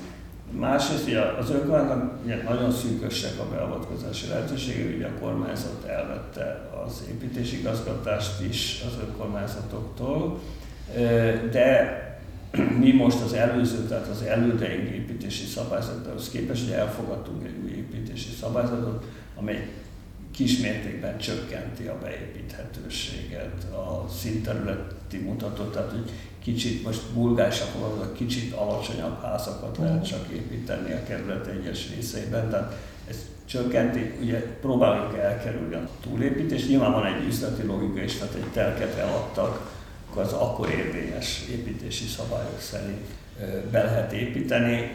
[0.51, 7.59] másrészt ugye az önkormányzat nagyon szűkösek a beavatkozási lehetőségek, ugye a kormányzat elvette az építési
[7.59, 10.39] igazgatást is az önkormányzatoktól,
[11.51, 11.97] de
[12.79, 18.29] mi most az előző, tehát az elődeink építési szabályzathoz képest, hogy elfogadtunk egy új építési
[18.41, 19.05] szabályzatot,
[19.35, 19.67] amely
[20.33, 26.11] kismértékben csökkenti a beépíthetőséget, a színterületi mutatót, tehát hogy
[26.43, 27.67] kicsit, most bulgárisan
[28.01, 32.77] a kicsit alacsonyabb házakat lehet csak építeni a kerület egyes részeiben, tehát
[33.09, 38.51] ez csökkenti, ugye próbáljuk elkerülni a túlépítést, nyilván van egy üzleti logika is, tehát egy
[38.53, 39.71] telket eladtak,
[40.09, 43.05] akkor az akkor érvényes építési szabályok szerint
[43.71, 44.91] be lehet építeni.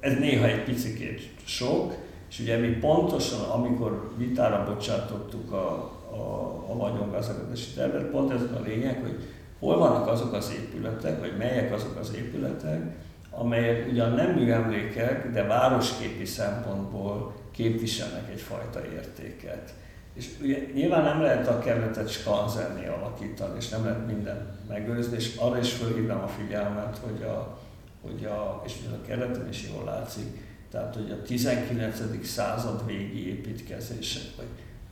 [0.00, 1.94] Ez néha egy picit sok,
[2.34, 8.60] és ugye mi pontosan, amikor vitára bocsátottuk a, a, a vagyongazdagási tervet, pont ez a
[8.64, 9.28] lényeg, hogy
[9.58, 12.96] hol vannak azok az épületek, vagy melyek azok az épületek,
[13.30, 19.74] amelyek ugyan nem műemlékek, de városképi szempontból képviselnek egyfajta értéket.
[20.14, 25.36] És ugye nyilván nem lehet a kerületet skanzenni alakítani, és nem lehet mindent megőrizni, és
[25.36, 27.58] arra is fölhívnám a figyelmet, hogy a,
[28.02, 32.26] hogy a, és a kerületen is jól látszik, tehát hogy a 19.
[32.26, 34.46] század végi építkezések, vagy,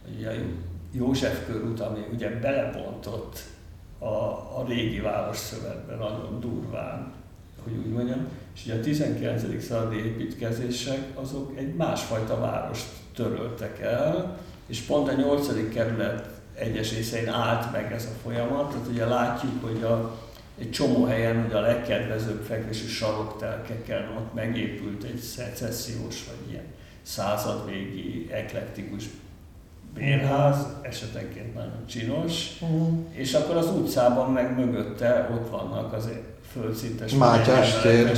[0.05, 0.31] vagy a
[0.93, 3.39] József körút, ami ugye belepontott
[3.99, 4.15] a,
[4.59, 7.13] a régi városszövetben nagyon durván,
[7.63, 9.65] hogy úgy mondjam, és ugye a 19.
[9.65, 15.73] századi építkezések azok egy másfajta várost töröltek el, és pont a 8.
[15.73, 20.19] kerület egyes részein állt meg ez a folyamat, tehát ugye látjuk, hogy a,
[20.59, 26.65] egy csomó helyen ugye a legkedvezőbb fekvési saroktelkeken ott megépült egy szecessziós vagy ilyen
[27.03, 29.05] századvégi eklektikus
[29.95, 32.89] bérház, esetenként nagyon csinos, uh-huh.
[33.11, 36.09] és akkor az utcában meg mögötte ott vannak az
[36.53, 38.11] földszintes Mátyás tér,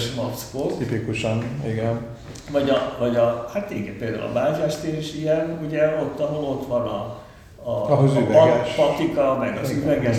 [0.78, 2.00] tipikusan, igen.
[2.50, 6.44] Vagy a, vagy a, hát igen, például a Mátyás tér is ilyen, ugye ott, ahol
[6.44, 7.22] ott van a,
[7.62, 10.16] a, Ahhoz a, patika, meg az üveges,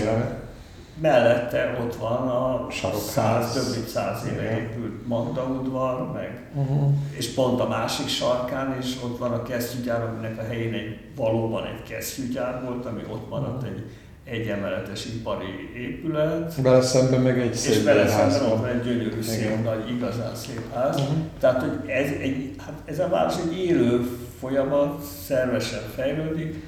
[1.02, 2.68] mellette ott van a
[3.12, 6.94] száz, több mint száz éve épült Magda udvar, meg, uh-huh.
[7.12, 11.66] és pont a másik sarkán is ott van a kesztyűgyár, aminek a helyén egy, valóban
[11.66, 13.86] egy kesztyűgyár volt, ami ott maradt egy
[14.24, 16.56] egyemeletes ipari épület.
[16.62, 20.36] Vele szemben meg egy szép És vele szemben ott van egy gyönyörű, szép, nagy, igazán
[20.36, 21.00] szép ház.
[21.00, 21.16] Uh-huh.
[21.40, 26.64] Tehát, hogy ez, egy, hát ez a város egy élő folyamat, szervesen fejlődik.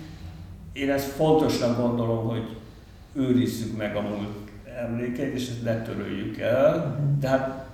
[0.73, 2.57] Én ezt fontosnak gondolom, hogy
[3.14, 6.99] őrizzük meg a múlt emlékeit, és ezt ne töröljük el.
[7.20, 7.68] De hát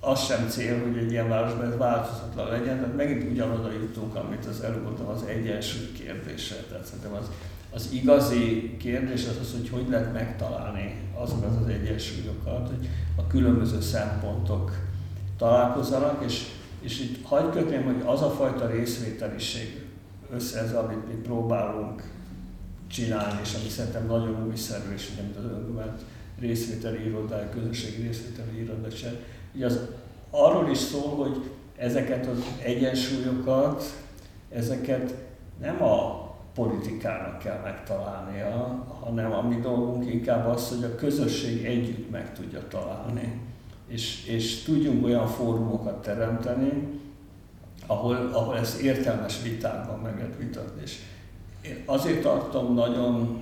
[0.00, 4.46] az sem cél, hogy egy ilyen városban ez változatlan legyen, tehát megint ugyanoda jutunk, amit
[4.46, 6.54] az előbb mondtam, az egyensúly kérdése.
[6.54, 7.30] Tehát szerintem az,
[7.74, 13.80] az igazi kérdés az az, hogy hogy lehet megtalálni azokat az egyensúlyokat, hogy a különböző
[13.80, 14.72] szempontok
[15.38, 16.46] találkozzanak, és,
[16.80, 19.86] és itt hagyd kötném, hogy az a fajta részvételiség
[20.34, 22.02] össze ez, amit mi próbálunk
[22.92, 26.04] csinálni, és ami szerintem nagyon újszerű, és ugye, mint az önkormányzat
[26.38, 29.12] részvételi irodája, közösségi részvételi irodája,
[29.54, 29.80] ugye az
[30.30, 33.84] arról is szól, hogy ezeket az egyensúlyokat,
[34.50, 35.14] ezeket
[35.60, 36.20] nem a
[36.54, 42.68] politikának kell megtalálnia, hanem a mi dolgunk inkább az, hogy a közösség együtt meg tudja
[42.68, 43.40] találni.
[43.86, 47.00] És, és tudjunk olyan fórumokat teremteni,
[47.86, 50.82] ahol, ahol ezt értelmes vitákban meg lehet vitatni.
[50.84, 50.98] És
[51.62, 53.40] én azért tartom nagyon,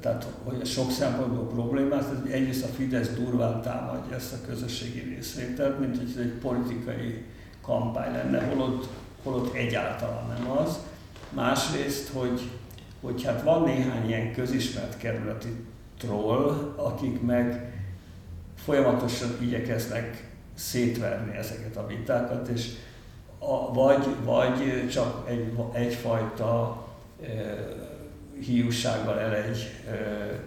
[0.00, 5.78] tehát hogy sok szempontból problémás, hogy egyrészt a Fidesz durván támadja ezt a közösségi részvételt,
[5.78, 7.24] mint hogy ez egy politikai
[7.62, 8.88] kampány lenne, holott,
[9.22, 10.78] holott egyáltalán nem az.
[11.30, 12.50] Másrészt, hogy,
[13.00, 15.64] hogy hát van néhány ilyen közismert kerületi
[15.98, 17.74] troll, akik meg
[18.54, 22.72] folyamatosan igyekeznek szétverni ezeket a vitákat, és
[23.38, 26.84] a, vagy, vagy csak egy, egyfajta
[27.22, 27.26] e,
[28.40, 29.58] hiúsággal elegy,
[29.88, 30.40] e, e,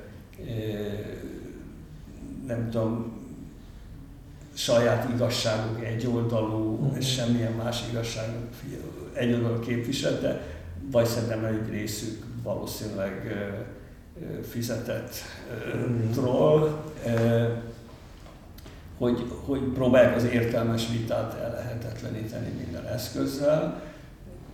[2.47, 3.17] nem tudom,
[4.53, 6.97] saját igazságuk egyoldalú, uh-huh.
[6.97, 8.47] és semmilyen más igazságuk
[9.13, 10.41] egyoldalú képviselte,
[10.91, 13.33] vagy szerintem egy részük valószínűleg
[14.49, 15.11] fizetett
[15.73, 16.11] uh-huh.
[16.11, 16.81] troll
[19.00, 23.82] hogy, hogy próbálják az értelmes vitát ellehetetleníteni minden eszközzel.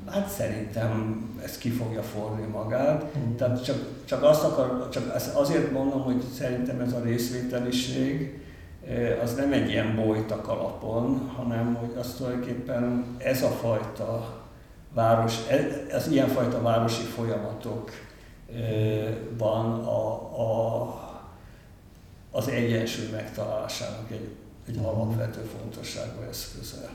[0.10, 3.18] Hát szerintem ez ki fogja forni magát.
[3.18, 3.36] Mm.
[3.36, 8.39] Tehát csak, csak azt akar, csak azért mondom, hogy szerintem ez a részvételiség
[8.88, 14.43] eh, az nem egy ilyen bolytak alapon, hanem hogy az tulajdonképpen ez a fajta
[14.93, 15.38] város,
[15.93, 17.96] az ilyenfajta városi folyamatokban
[19.86, 21.05] a, a
[22.36, 24.29] az egyensúly megtalálásának egy,
[24.67, 26.89] egy alapvető fontosságú eszköze.